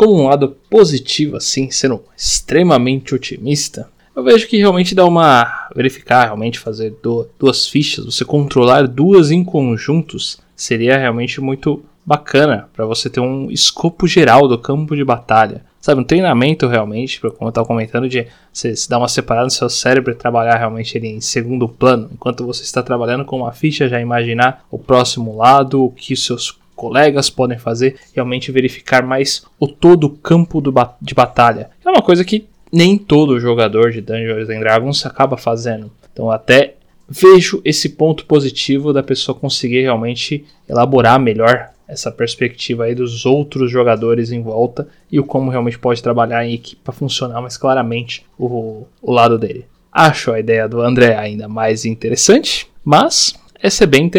Como 0.00 0.18
um 0.18 0.28
lado 0.28 0.56
positivo, 0.70 1.36
assim, 1.36 1.70
sendo 1.70 2.02
extremamente 2.16 3.14
otimista, 3.14 3.86
eu 4.16 4.24
vejo 4.24 4.48
que 4.48 4.56
realmente 4.56 4.94
dá 4.94 5.04
uma. 5.04 5.68
verificar, 5.76 6.24
realmente 6.24 6.58
fazer 6.58 6.94
duas 7.38 7.68
fichas, 7.68 8.06
você 8.06 8.24
controlar 8.24 8.88
duas 8.88 9.30
em 9.30 9.44
conjuntos, 9.44 10.40
seria 10.56 10.96
realmente 10.96 11.38
muito 11.38 11.84
bacana 12.02 12.66
para 12.72 12.86
você 12.86 13.10
ter 13.10 13.20
um 13.20 13.50
escopo 13.50 14.06
geral 14.06 14.48
do 14.48 14.56
campo 14.56 14.96
de 14.96 15.04
batalha. 15.04 15.66
Sabe, 15.78 16.00
um 16.00 16.04
treinamento 16.04 16.66
realmente, 16.66 17.20
como 17.20 17.36
eu 17.42 17.48
estava 17.50 17.66
comentando, 17.66 18.08
de 18.08 18.26
você 18.50 18.74
se 18.74 18.88
dar 18.88 18.96
uma 18.96 19.06
separada 19.06 19.44
no 19.44 19.50
seu 19.50 19.68
cérebro 19.68 20.12
e 20.12 20.16
trabalhar 20.16 20.56
realmente 20.56 20.96
ele 20.96 21.08
em 21.08 21.20
segundo 21.20 21.68
plano, 21.68 22.08
enquanto 22.10 22.46
você 22.46 22.62
está 22.62 22.82
trabalhando 22.82 23.26
com 23.26 23.36
uma 23.36 23.52
ficha, 23.52 23.86
já 23.86 24.00
imaginar 24.00 24.64
o 24.70 24.78
próximo 24.78 25.36
lado, 25.36 25.84
o 25.84 25.90
que 25.90 26.16
seus 26.16 26.58
colegas 26.80 27.28
podem 27.28 27.58
fazer, 27.58 27.96
realmente 28.14 28.50
verificar 28.50 29.04
mais 29.04 29.44
o 29.58 29.68
todo 29.68 30.04
o 30.04 30.10
campo 30.16 30.62
ba 30.72 30.96
de 30.98 31.12
batalha. 31.14 31.68
É 31.84 31.90
uma 31.90 32.00
coisa 32.00 32.24
que 32.24 32.46
nem 32.72 32.96
todo 32.96 33.38
jogador 33.38 33.90
de 33.90 34.00
Dungeons 34.00 34.48
and 34.48 34.60
Dragons 34.60 35.04
acaba 35.04 35.36
fazendo. 35.36 35.90
Então 36.10 36.30
até 36.30 36.76
vejo 37.06 37.60
esse 37.66 37.90
ponto 37.90 38.24
positivo 38.24 38.94
da 38.94 39.02
pessoa 39.02 39.36
conseguir 39.36 39.82
realmente 39.82 40.46
elaborar 40.66 41.20
melhor 41.20 41.68
essa 41.86 42.10
perspectiva 42.10 42.84
aí 42.84 42.94
dos 42.94 43.26
outros 43.26 43.70
jogadores 43.70 44.32
em 44.32 44.40
volta 44.40 44.88
e 45.12 45.20
o 45.20 45.24
como 45.24 45.50
realmente 45.50 45.78
pode 45.78 46.02
trabalhar 46.02 46.46
em 46.46 46.54
equipe 46.54 46.80
para 46.82 46.94
funcionar 46.94 47.42
mais 47.42 47.58
claramente 47.58 48.24
o, 48.38 48.86
o 49.02 49.12
lado 49.12 49.38
dele. 49.38 49.66
Acho 49.92 50.32
a 50.32 50.40
ideia 50.40 50.66
do 50.66 50.80
André 50.80 51.14
ainda 51.14 51.46
mais 51.46 51.84
interessante, 51.84 52.68
mas 52.82 53.34
essa 53.60 53.84
é 53.84 53.86
bem 53.86 54.10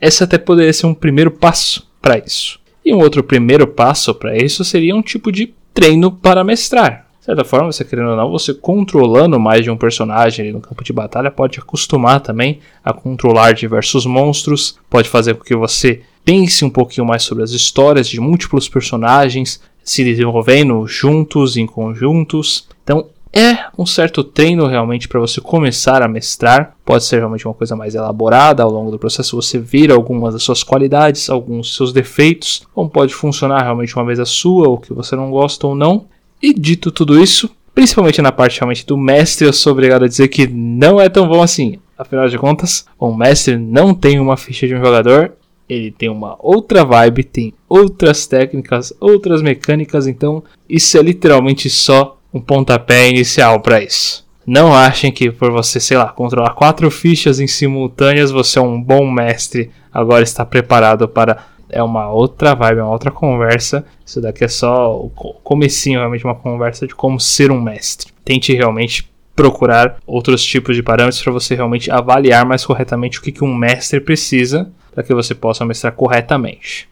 essa 0.00 0.24
até 0.24 0.36
poderia 0.36 0.72
ser 0.72 0.86
um 0.86 0.94
primeiro 0.94 1.30
passo 1.30 1.91
para 2.02 2.18
isso. 2.18 2.60
E 2.84 2.92
um 2.92 2.98
outro 2.98 3.22
primeiro 3.22 3.66
passo 3.66 4.12
para 4.12 4.36
isso 4.36 4.64
seria 4.64 4.94
um 4.94 5.00
tipo 5.00 5.30
de 5.30 5.54
treino 5.72 6.10
para 6.10 6.42
mestrar. 6.42 7.06
De 7.20 7.26
certa 7.26 7.44
forma, 7.44 7.70
você 7.70 7.84
querendo 7.84 8.10
ou 8.10 8.16
não, 8.16 8.28
você 8.28 8.52
controlando 8.52 9.38
mais 9.38 9.62
de 9.62 9.70
um 9.70 9.76
personagem 9.76 10.52
no 10.52 10.60
campo 10.60 10.82
de 10.82 10.92
batalha 10.92 11.30
pode 11.30 11.60
acostumar 11.60 12.20
também 12.20 12.58
a 12.84 12.92
controlar 12.92 13.52
diversos 13.52 14.04
monstros, 14.04 14.76
pode 14.90 15.08
fazer 15.08 15.34
com 15.34 15.44
que 15.44 15.54
você 15.54 16.02
pense 16.24 16.64
um 16.64 16.70
pouquinho 16.70 17.06
mais 17.06 17.22
sobre 17.22 17.44
as 17.44 17.52
histórias 17.52 18.08
de 18.08 18.20
múltiplos 18.20 18.68
personagens 18.68 19.60
se 19.84 20.02
desenvolvendo 20.04 20.86
juntos, 20.86 21.56
em 21.56 21.66
conjuntos. 21.66 22.68
Então, 22.82 23.08
é 23.32 23.66
um 23.78 23.86
certo 23.86 24.22
treino 24.22 24.66
realmente 24.66 25.08
para 25.08 25.18
você 25.18 25.40
começar 25.40 26.02
a 26.02 26.08
mestrar. 26.08 26.76
Pode 26.84 27.04
ser 27.04 27.18
realmente 27.18 27.46
uma 27.46 27.54
coisa 27.54 27.74
mais 27.74 27.94
elaborada 27.94 28.62
ao 28.62 28.70
longo 28.70 28.90
do 28.90 28.98
processo. 28.98 29.36
Você 29.36 29.58
vira 29.58 29.94
algumas 29.94 30.34
das 30.34 30.42
suas 30.42 30.62
qualidades, 30.62 31.30
alguns 31.30 31.68
dos 31.68 31.76
seus 31.76 31.92
defeitos, 31.92 32.66
como 32.74 32.90
pode 32.90 33.14
funcionar 33.14 33.62
realmente 33.62 33.96
uma 33.96 34.04
vez 34.04 34.20
a 34.20 34.26
sua, 34.26 34.68
ou 34.68 34.78
que 34.78 34.92
você 34.92 35.16
não 35.16 35.30
gosta 35.30 35.66
ou 35.66 35.74
não. 35.74 36.06
E 36.42 36.52
dito 36.52 36.90
tudo 36.90 37.18
isso, 37.18 37.48
principalmente 37.74 38.20
na 38.20 38.32
parte 38.32 38.60
realmente 38.60 38.84
do 38.84 38.98
mestre, 38.98 39.46
eu 39.46 39.52
sou 39.52 39.72
obrigado 39.72 40.04
a 40.04 40.08
dizer 40.08 40.28
que 40.28 40.46
não 40.46 41.00
é 41.00 41.08
tão 41.08 41.26
bom 41.26 41.40
assim. 41.40 41.78
Afinal 41.96 42.28
de 42.28 42.36
contas, 42.36 42.84
um 43.00 43.14
mestre 43.14 43.56
não 43.56 43.94
tem 43.94 44.18
uma 44.18 44.36
ficha 44.36 44.66
de 44.66 44.74
um 44.74 44.84
jogador, 44.84 45.32
ele 45.68 45.90
tem 45.90 46.08
uma 46.08 46.36
outra 46.40 46.84
vibe, 46.84 47.24
tem 47.24 47.54
outras 47.68 48.26
técnicas, 48.26 48.92
outras 49.00 49.40
mecânicas, 49.40 50.06
então 50.06 50.42
isso 50.68 50.98
é 50.98 51.02
literalmente 51.02 51.70
só 51.70 52.18
um 52.32 52.40
pontapé 52.40 53.08
inicial 53.08 53.60
para 53.60 53.82
isso. 53.82 54.26
Não 54.46 54.74
achem 54.74 55.12
que 55.12 55.30
por 55.30 55.52
você, 55.52 55.78
sei 55.78 55.96
lá, 55.96 56.08
controlar 56.08 56.50
quatro 56.50 56.90
fichas 56.90 57.38
em 57.38 57.46
simultâneas, 57.46 58.30
você 58.30 58.58
é 58.58 58.62
um 58.62 58.80
bom 58.80 59.08
mestre, 59.08 59.70
agora 59.92 60.24
está 60.24 60.44
preparado 60.44 61.08
para 61.08 61.52
é 61.72 61.82
uma 61.82 62.10
outra 62.10 62.54
vibe, 62.54 62.80
é 62.80 62.82
uma 62.82 62.92
outra 62.92 63.10
conversa. 63.10 63.84
Isso 64.04 64.20
daqui 64.20 64.44
é 64.44 64.48
só 64.48 64.94
o 64.94 65.08
comecinho 65.42 65.98
realmente 65.98 66.24
uma 66.24 66.34
conversa 66.34 66.86
de 66.86 66.94
como 66.94 67.18
ser 67.18 67.50
um 67.50 67.60
mestre. 67.60 68.12
Tente 68.24 68.52
realmente 68.52 69.10
procurar 69.34 69.96
outros 70.06 70.44
tipos 70.44 70.76
de 70.76 70.82
parâmetros 70.82 71.22
para 71.22 71.32
você 71.32 71.54
realmente 71.54 71.90
avaliar 71.90 72.44
mais 72.44 72.66
corretamente 72.66 73.18
o 73.18 73.22
que, 73.22 73.32
que 73.32 73.42
um 73.42 73.54
mestre 73.54 74.00
precisa 74.00 74.70
para 74.94 75.02
que 75.02 75.14
você 75.14 75.34
possa 75.34 75.64
mestrar 75.64 75.94
corretamente. 75.94 76.86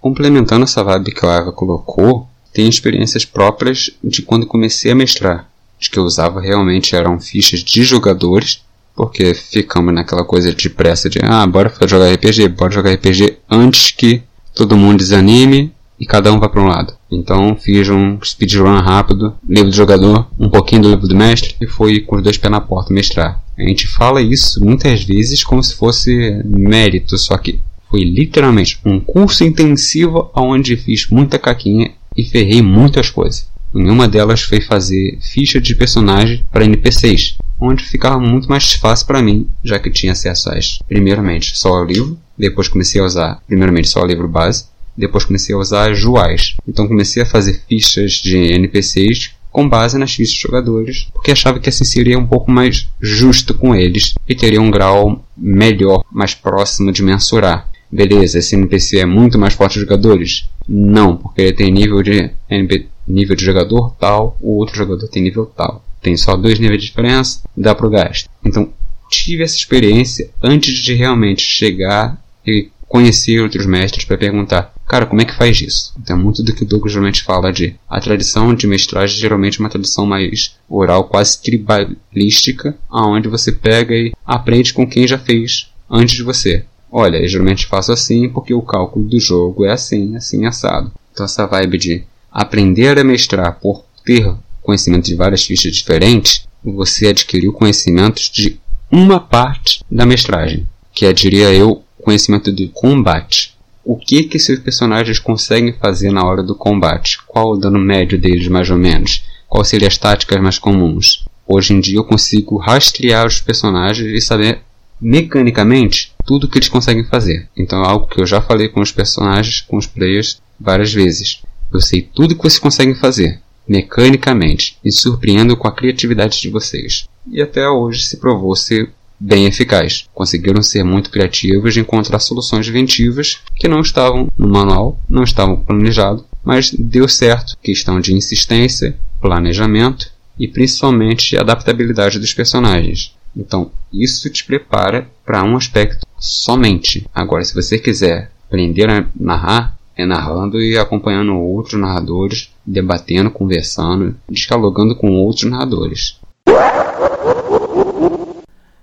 Complementando 0.00 0.64
essa 0.64 0.82
vibe 0.82 1.12
que 1.12 1.24
o 1.24 1.28
Ava 1.28 1.52
colocou, 1.52 2.26
tem 2.52 2.68
experiências 2.68 3.24
próprias 3.24 3.90
de 4.02 4.22
quando 4.22 4.46
comecei 4.46 4.92
a 4.92 4.94
mestrar. 4.94 5.48
As 5.80 5.88
que 5.88 5.98
eu 5.98 6.04
usava 6.04 6.40
realmente 6.40 6.94
eram 6.94 7.18
fichas 7.18 7.60
de 7.60 7.82
jogadores, 7.82 8.62
porque 8.94 9.34
ficamos 9.34 9.92
naquela 9.92 10.24
coisa 10.24 10.54
de 10.54 10.70
pressa 10.70 11.08
de 11.08 11.18
ah, 11.22 11.46
bora 11.46 11.72
jogar 11.86 12.12
RPG, 12.12 12.48
bora 12.48 12.70
jogar 12.70 12.92
RPG 12.92 13.38
antes 13.50 13.90
que 13.90 14.22
todo 14.54 14.76
mundo 14.76 14.98
desanime 14.98 15.72
e 15.98 16.06
cada 16.06 16.32
um 16.32 16.38
vá 16.38 16.48
para 16.48 16.60
um 16.60 16.66
lado. 16.66 16.94
Então 17.10 17.56
fiz 17.56 17.88
um 17.88 18.18
speedrun 18.22 18.80
rápido, 18.80 19.34
livro 19.48 19.70
do 19.70 19.76
jogador, 19.76 20.28
um 20.38 20.48
pouquinho 20.48 20.82
do 20.82 20.90
livro 20.90 21.08
do 21.08 21.16
mestre 21.16 21.54
e 21.60 21.66
fui 21.66 22.00
com 22.00 22.16
os 22.16 22.22
dois 22.22 22.36
pés 22.36 22.50
na 22.50 22.60
porta 22.60 22.92
mestrar. 22.92 23.42
A 23.56 23.62
gente 23.62 23.86
fala 23.86 24.20
isso 24.20 24.64
muitas 24.64 25.04
vezes 25.04 25.44
como 25.44 25.62
se 25.62 25.74
fosse 25.74 26.42
mérito, 26.44 27.16
só 27.16 27.36
que 27.38 27.60
foi 27.90 28.04
literalmente 28.04 28.78
um 28.84 28.98
curso 28.98 29.44
intensivo 29.44 30.30
onde 30.34 30.76
fiz 30.76 31.08
muita 31.08 31.38
caquinha 31.38 31.92
e 32.16 32.24
ferrei 32.24 32.62
muitas 32.62 33.10
coisas. 33.10 33.46
Nenhuma 33.72 34.06
delas 34.06 34.42
foi 34.42 34.60
fazer 34.60 35.18
ficha 35.20 35.60
de 35.60 35.74
personagem 35.74 36.44
para 36.52 36.64
NPCs, 36.64 37.36
onde 37.58 37.84
ficava 37.84 38.18
muito 38.18 38.48
mais 38.48 38.74
fácil 38.74 39.06
para 39.06 39.22
mim, 39.22 39.48
já 39.64 39.78
que 39.78 39.90
tinha 39.90 40.12
acesso 40.12 40.50
primeiramente 40.86 41.56
só 41.56 41.70
ao 41.70 41.84
livro, 41.84 42.18
depois 42.36 42.68
comecei 42.68 43.00
a 43.00 43.04
usar 43.04 43.42
primeiramente 43.46 43.88
só 43.88 44.02
o 44.02 44.06
livro 44.06 44.28
base, 44.28 44.66
depois 44.96 45.24
comecei 45.24 45.54
a 45.54 45.58
usar 45.58 45.94
Juais. 45.94 46.54
Então 46.68 46.86
comecei 46.86 47.22
a 47.22 47.26
fazer 47.26 47.62
fichas 47.66 48.12
de 48.14 48.36
NPCs 48.36 49.30
com 49.50 49.68
base 49.68 49.98
nas 49.98 50.14
fichas 50.14 50.34
de 50.34 50.40
jogadores, 50.40 51.08
porque 51.12 51.30
achava 51.30 51.60
que 51.60 51.68
assim 51.68 51.84
seria 51.84 52.18
um 52.18 52.26
pouco 52.26 52.50
mais 52.50 52.88
justo 53.00 53.54
com 53.54 53.74
eles 53.74 54.14
e 54.28 54.34
teria 54.34 54.60
um 54.60 54.70
grau 54.70 55.24
melhor, 55.36 56.02
mais 56.10 56.34
próximo 56.34 56.90
de 56.90 57.02
mensurar. 57.02 57.70
Beleza, 57.90 58.38
esse 58.38 58.56
NPC 58.56 59.00
é 59.00 59.06
muito 59.06 59.38
mais 59.38 59.52
forte 59.52 59.74
que 59.74 59.80
jogadores? 59.80 60.48
Não, 60.74 61.18
porque 61.18 61.42
ele 61.42 61.52
tem 61.52 61.70
nível 61.70 62.02
de 62.02 62.30
NP, 62.48 62.88
nível 63.06 63.36
de 63.36 63.44
jogador 63.44 63.94
tal, 64.00 64.38
o 64.40 64.56
outro 64.56 64.74
jogador 64.74 65.06
tem 65.06 65.22
nível 65.22 65.44
tal. 65.44 65.84
Tem 66.00 66.16
só 66.16 66.34
dois 66.34 66.58
níveis 66.58 66.80
de 66.80 66.86
diferença, 66.86 67.42
dá 67.54 67.74
pro 67.74 67.90
gasto. 67.90 68.26
Então, 68.42 68.72
tive 69.10 69.42
essa 69.42 69.54
experiência 69.54 70.30
antes 70.42 70.78
de 70.78 70.94
realmente 70.94 71.42
chegar 71.42 72.18
e 72.46 72.70
conhecer 72.88 73.40
outros 73.40 73.66
mestres 73.66 74.06
para 74.06 74.16
perguntar, 74.16 74.72
cara, 74.88 75.04
como 75.04 75.20
é 75.20 75.26
que 75.26 75.36
faz 75.36 75.60
isso? 75.60 75.92
Então, 76.00 76.18
muito 76.18 76.42
do 76.42 76.54
que 76.54 76.62
o 76.62 76.66
Douglas 76.66 76.92
geralmente 76.92 77.22
fala 77.22 77.52
de 77.52 77.76
a 77.86 78.00
tradição 78.00 78.54
de 78.54 78.66
mestragem 78.66 79.20
geralmente 79.20 79.58
é 79.58 79.60
uma 79.60 79.70
tradição 79.70 80.06
mais 80.06 80.56
oral, 80.66 81.04
quase 81.04 81.42
tribalística, 81.42 82.78
aonde 82.90 83.28
você 83.28 83.52
pega 83.52 83.94
e 83.94 84.12
aprende 84.26 84.72
com 84.72 84.88
quem 84.88 85.06
já 85.06 85.18
fez 85.18 85.70
antes 85.90 86.16
de 86.16 86.22
você. 86.22 86.64
Olha, 86.94 87.16
eu 87.16 87.26
geralmente 87.26 87.66
faço 87.66 87.90
assim 87.90 88.28
porque 88.28 88.52
o 88.52 88.60
cálculo 88.60 89.08
do 89.08 89.18
jogo 89.18 89.64
é 89.64 89.72
assim, 89.72 90.14
assim 90.14 90.44
assado. 90.44 90.92
Então 91.10 91.24
essa 91.24 91.46
vibe 91.46 91.78
de 91.78 92.04
aprender 92.30 92.98
a 92.98 93.04
mestrar 93.04 93.58
por 93.58 93.82
ter 94.04 94.30
conhecimento 94.60 95.06
de 95.06 95.14
várias 95.14 95.42
fichas 95.42 95.74
diferentes, 95.74 96.46
você 96.62 97.08
adquiriu 97.08 97.52
conhecimentos 97.54 98.30
de 98.30 98.60
uma 98.90 99.18
parte 99.18 99.82
da 99.90 100.04
mestragem, 100.04 100.68
que 100.92 101.06
é, 101.06 101.12
diria 101.14 101.50
eu, 101.52 101.82
conhecimento 102.02 102.52
de 102.52 102.68
combate. 102.68 103.56
O 103.82 103.96
que 103.96 104.24
que 104.24 104.38
seus 104.38 104.58
personagens 104.58 105.18
conseguem 105.18 105.72
fazer 105.72 106.12
na 106.12 106.24
hora 106.24 106.42
do 106.42 106.54
combate? 106.54 107.18
Qual 107.26 107.52
o 107.52 107.56
dano 107.56 107.78
médio 107.78 108.18
deles, 108.18 108.46
mais 108.48 108.68
ou 108.68 108.76
menos? 108.76 109.24
Quais 109.48 109.68
seriam 109.68 109.88
as 109.88 109.96
táticas 109.96 110.40
mais 110.40 110.58
comuns? 110.58 111.24
Hoje 111.46 111.72
em 111.72 111.80
dia 111.80 111.96
eu 111.96 112.04
consigo 112.04 112.58
rastrear 112.58 113.26
os 113.26 113.40
personagens 113.40 114.12
e 114.12 114.20
saber 114.20 114.60
mecanicamente 115.00 116.11
tudo 116.24 116.48
que 116.48 116.58
eles 116.58 116.68
conseguem 116.68 117.04
fazer. 117.04 117.48
Então 117.56 117.82
é 117.82 117.88
algo 117.88 118.06
que 118.06 118.20
eu 118.20 118.26
já 118.26 118.40
falei 118.40 118.68
com 118.68 118.80
os 118.80 118.92
personagens, 118.92 119.60
com 119.60 119.76
os 119.76 119.86
players 119.86 120.40
várias 120.58 120.92
vezes. 120.92 121.42
Eu 121.72 121.80
sei 121.80 122.02
tudo 122.02 122.34
que 122.36 122.42
vocês 122.42 122.58
conseguem 122.58 122.94
fazer, 122.94 123.40
mecanicamente, 123.66 124.76
e 124.84 124.92
surpreendo 124.92 125.56
com 125.56 125.66
a 125.66 125.72
criatividade 125.72 126.40
de 126.40 126.50
vocês. 126.50 127.08
E 127.30 127.40
até 127.40 127.68
hoje 127.68 128.04
se 128.04 128.18
provou 128.18 128.54
ser 128.54 128.90
bem 129.18 129.46
eficaz. 129.46 130.06
Conseguiram 130.12 130.62
ser 130.62 130.82
muito 130.82 131.10
criativos 131.10 131.76
e 131.76 131.80
encontrar 131.80 132.18
soluções 132.18 132.66
inventivas 132.68 133.40
que 133.54 133.68
não 133.68 133.80
estavam 133.80 134.28
no 134.36 134.48
manual, 134.48 135.00
não 135.08 135.22
estavam 135.22 135.56
planejados, 135.56 136.24
mas 136.44 136.72
deu 136.72 137.08
certo. 137.08 137.56
Questão 137.62 138.00
de 138.00 138.12
insistência, 138.12 138.96
planejamento 139.20 140.10
e 140.38 140.48
principalmente 140.48 141.38
adaptabilidade 141.38 142.18
dos 142.18 142.34
personagens. 142.34 143.14
Então, 143.36 143.70
isso 143.92 144.28
te 144.28 144.44
prepara 144.44 145.08
para 145.24 145.44
um 145.44 145.56
aspecto 145.56 146.06
somente. 146.22 147.04
Agora, 147.12 147.44
se 147.44 147.54
você 147.54 147.78
quiser 147.78 148.30
aprender 148.46 148.88
a 148.88 149.06
narrar, 149.18 149.76
é 149.96 150.06
narrando 150.06 150.60
e 150.62 150.78
acompanhando 150.78 151.34
outros 151.36 151.78
narradores, 151.78 152.50
debatendo, 152.64 153.30
conversando, 153.30 154.14
dialogando 154.30 154.94
com 154.94 155.10
outros 155.10 155.50
narradores. 155.50 156.16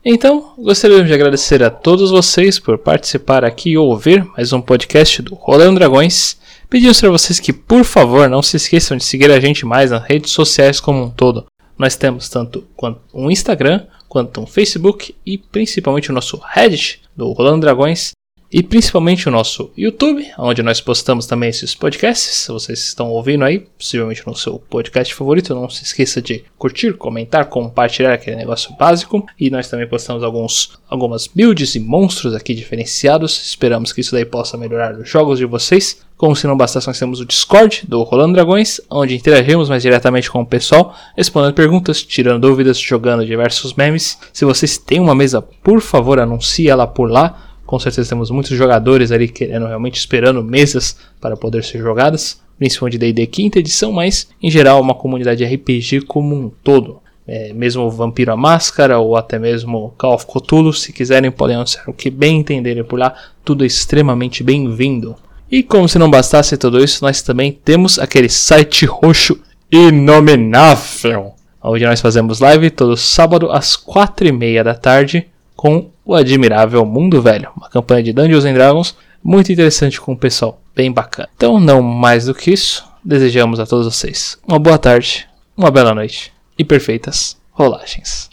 Então, 0.04 0.54
gostaria 0.58 1.04
de 1.04 1.13
agradecer 1.13 1.63
a 1.63 1.69
todos 1.69 2.12
vocês 2.12 2.60
por 2.60 2.78
participar 2.78 3.43
aqui 3.43 3.71
e 3.71 3.78
ouvir 3.78 4.25
mais 4.36 4.52
um 4.54 4.62
podcast 4.62 5.21
do 5.21 5.36
Rolando 5.36 5.80
Dragões. 5.80 6.38
Pedimos 6.69 6.99
para 6.99 7.10
vocês 7.10 7.39
que, 7.39 7.52
por 7.54 7.84
favor, 7.84 8.30
não 8.30 8.41
se 8.41 8.58
esqueçam 8.58 8.97
de 8.97 9.04
seguir 9.04 9.32
a 9.32 9.39
gente 9.39 9.65
mais 9.65 9.91
nas 9.91 10.04
redes 10.04 10.32
sociais 10.32 10.80
como 10.80 11.04
um 11.04 11.10
todo. 11.10 11.45
Nós 11.78 11.95
temos 11.95 12.28
tanto 12.28 12.65
um 13.13 13.32
Instagram, 13.32 13.86
quanto 14.10 14.41
um 14.41 14.48
Facebook 14.48 15.15
e 15.26 15.38
principalmente 15.38 16.10
o 16.10 16.13
nosso 16.13 16.41
Reddit 16.43 17.02
do 17.15 17.32
Rolando 17.32 17.62
Dragões 17.62 18.12
e 18.51 18.63
principalmente 18.63 19.27
o 19.27 19.31
nosso 19.31 19.71
YouTube, 19.77 20.25
onde 20.38 20.63
nós 20.63 20.81
postamos 20.81 21.27
também 21.27 21.49
esses 21.49 21.75
podcasts. 21.75 22.45
Se 22.45 22.51
vocês 22.51 22.79
estão 22.79 23.09
ouvindo 23.09 23.45
aí, 23.45 23.59
possivelmente 23.59 24.25
no 24.25 24.35
seu 24.35 24.57
podcast 24.57 25.13
favorito, 25.13 25.53
não 25.53 25.69
se 25.69 25.83
esqueça 25.83 26.19
de 26.19 26.43
curtir, 26.57 26.93
comentar, 26.93 27.45
compartilhar 27.45 28.13
aquele 28.13 28.35
negócio 28.35 28.75
básico. 28.75 29.25
E 29.39 29.51
nós 29.51 29.69
também 29.69 29.88
postamos 29.88 30.23
alguns, 30.23 30.79
algumas 30.89 31.27
builds 31.27 31.75
e 31.75 31.79
monstros 31.79 32.33
aqui 32.33 32.55
diferenciados. 32.55 33.39
Esperamos 33.45 33.93
que 33.93 34.01
isso 34.01 34.13
daí 34.13 34.25
possa 34.25 34.57
melhorar 34.57 34.95
os 34.95 35.07
jogos 35.07 35.38
de 35.38 35.45
vocês. 35.45 36.01
Como 36.17 36.35
se 36.35 36.47
não 36.47 36.57
bastasse, 36.57 36.88
nós 36.88 36.99
temos 36.99 37.21
o 37.21 37.25
Discord 37.25 37.83
do 37.88 38.03
Rolando 38.03 38.33
Dragões, 38.33 38.81
onde 38.89 39.15
interagimos 39.15 39.69
mais 39.69 39.83
diretamente 39.83 40.29
com 40.29 40.41
o 40.41 40.45
pessoal, 40.45 40.93
respondendo 41.15 41.53
perguntas, 41.53 42.03
tirando 42.03 42.41
dúvidas, 42.41 42.77
jogando 42.77 43.25
diversos 43.25 43.73
memes. 43.73 44.17
Se 44.33 44.43
vocês 44.43 44.77
têm 44.77 44.99
uma 44.99 45.15
mesa, 45.15 45.41
por 45.41 45.79
favor, 45.79 46.19
anuncie 46.19 46.67
ela 46.67 46.85
por 46.85 47.09
lá 47.09 47.48
com 47.69 47.77
certeza 47.77 48.10
temos 48.10 48.32
muitos 48.32 48.58
jogadores 48.58 49.12
ali 49.12 49.27
querendo 49.27 49.67
realmente 49.67 49.95
esperando 49.95 50.43
mesas 50.43 50.97
para 51.21 51.38
poder 51.38 51.63
ser 51.63 51.77
jogadas, 51.77 52.41
principalmente 52.58 52.97
D&D 52.97 53.27
quinta 53.27 53.60
edição, 53.60 53.91
mas 53.91 54.27
em 54.41 54.49
geral 54.49 54.82
uma 54.82 54.95
comunidade 54.95 55.45
RPG 55.45 56.01
como 56.08 56.36
um 56.36 56.49
todo. 56.63 56.99
É, 57.27 57.53
mesmo 57.53 57.84
o 57.84 57.91
Vampiro 57.91 58.32
a 58.32 58.36
Máscara 58.36 58.97
ou 58.97 59.15
até 59.15 59.38
mesmo 59.38 59.93
Call 59.99 60.15
of 60.15 60.25
Cthulhu, 60.25 60.73
se 60.73 60.91
quiserem 60.91 61.29
podem 61.29 61.58
anunciar 61.58 61.88
o 61.88 61.93
que 61.93 62.10
bem 62.10 62.39
entenderem 62.39 62.84
por 62.84 62.97
lá, 62.97 63.13
tudo 63.45 63.63
é 63.63 63.67
extremamente 63.67 64.43
bem-vindo. 64.43 65.15
E 65.51 65.62
como 65.62 65.88
se 65.88 65.99
não 65.99 66.10
bastasse 66.10 66.58
tudo 66.58 66.84
isso, 66.84 67.05
nós 67.05 67.21
também 67.21 67.51
temos 67.51 67.99
aquele 67.99 68.29
site 68.29 68.88
roxo 68.88 69.39
inominável, 69.71 71.34
onde 71.62 71.86
nós 71.86 72.01
fazemos 72.01 72.39
live 72.39 72.71
todo 72.71 72.97
sábado 72.97 73.51
às 73.51 73.75
quatro 73.75 74.27
e 74.27 74.32
meia 74.32 74.63
da 74.63 74.73
tarde 74.73 75.27
com 75.60 75.91
o 76.06 76.15
admirável 76.15 76.86
Mundo 76.86 77.22
Velho, 77.22 77.52
uma 77.54 77.67
campanha 77.69 78.02
de 78.02 78.13
Dungeons 78.13 78.45
and 78.45 78.54
Dragons 78.54 78.95
muito 79.22 79.52
interessante 79.52 80.00
com 80.00 80.13
o 80.13 80.17
pessoal, 80.17 80.62
bem 80.74 80.89
bacana. 80.89 81.28
Então, 81.36 81.60
não 81.60 81.82
mais 81.82 82.28
do 82.28 82.34
que 82.34 82.52
isso, 82.52 82.88
desejamos 83.04 83.60
a 83.60 83.65
todos 83.65 83.86
vocês 83.86 84.38
uma 84.48 84.58
boa 84.58 84.78
tarde, 84.78 85.28
uma 85.58 85.69
bela 85.69 85.93
noite 85.93 86.32
e 86.58 86.63
perfeitas 86.63 87.38
rolagens. 87.52 88.30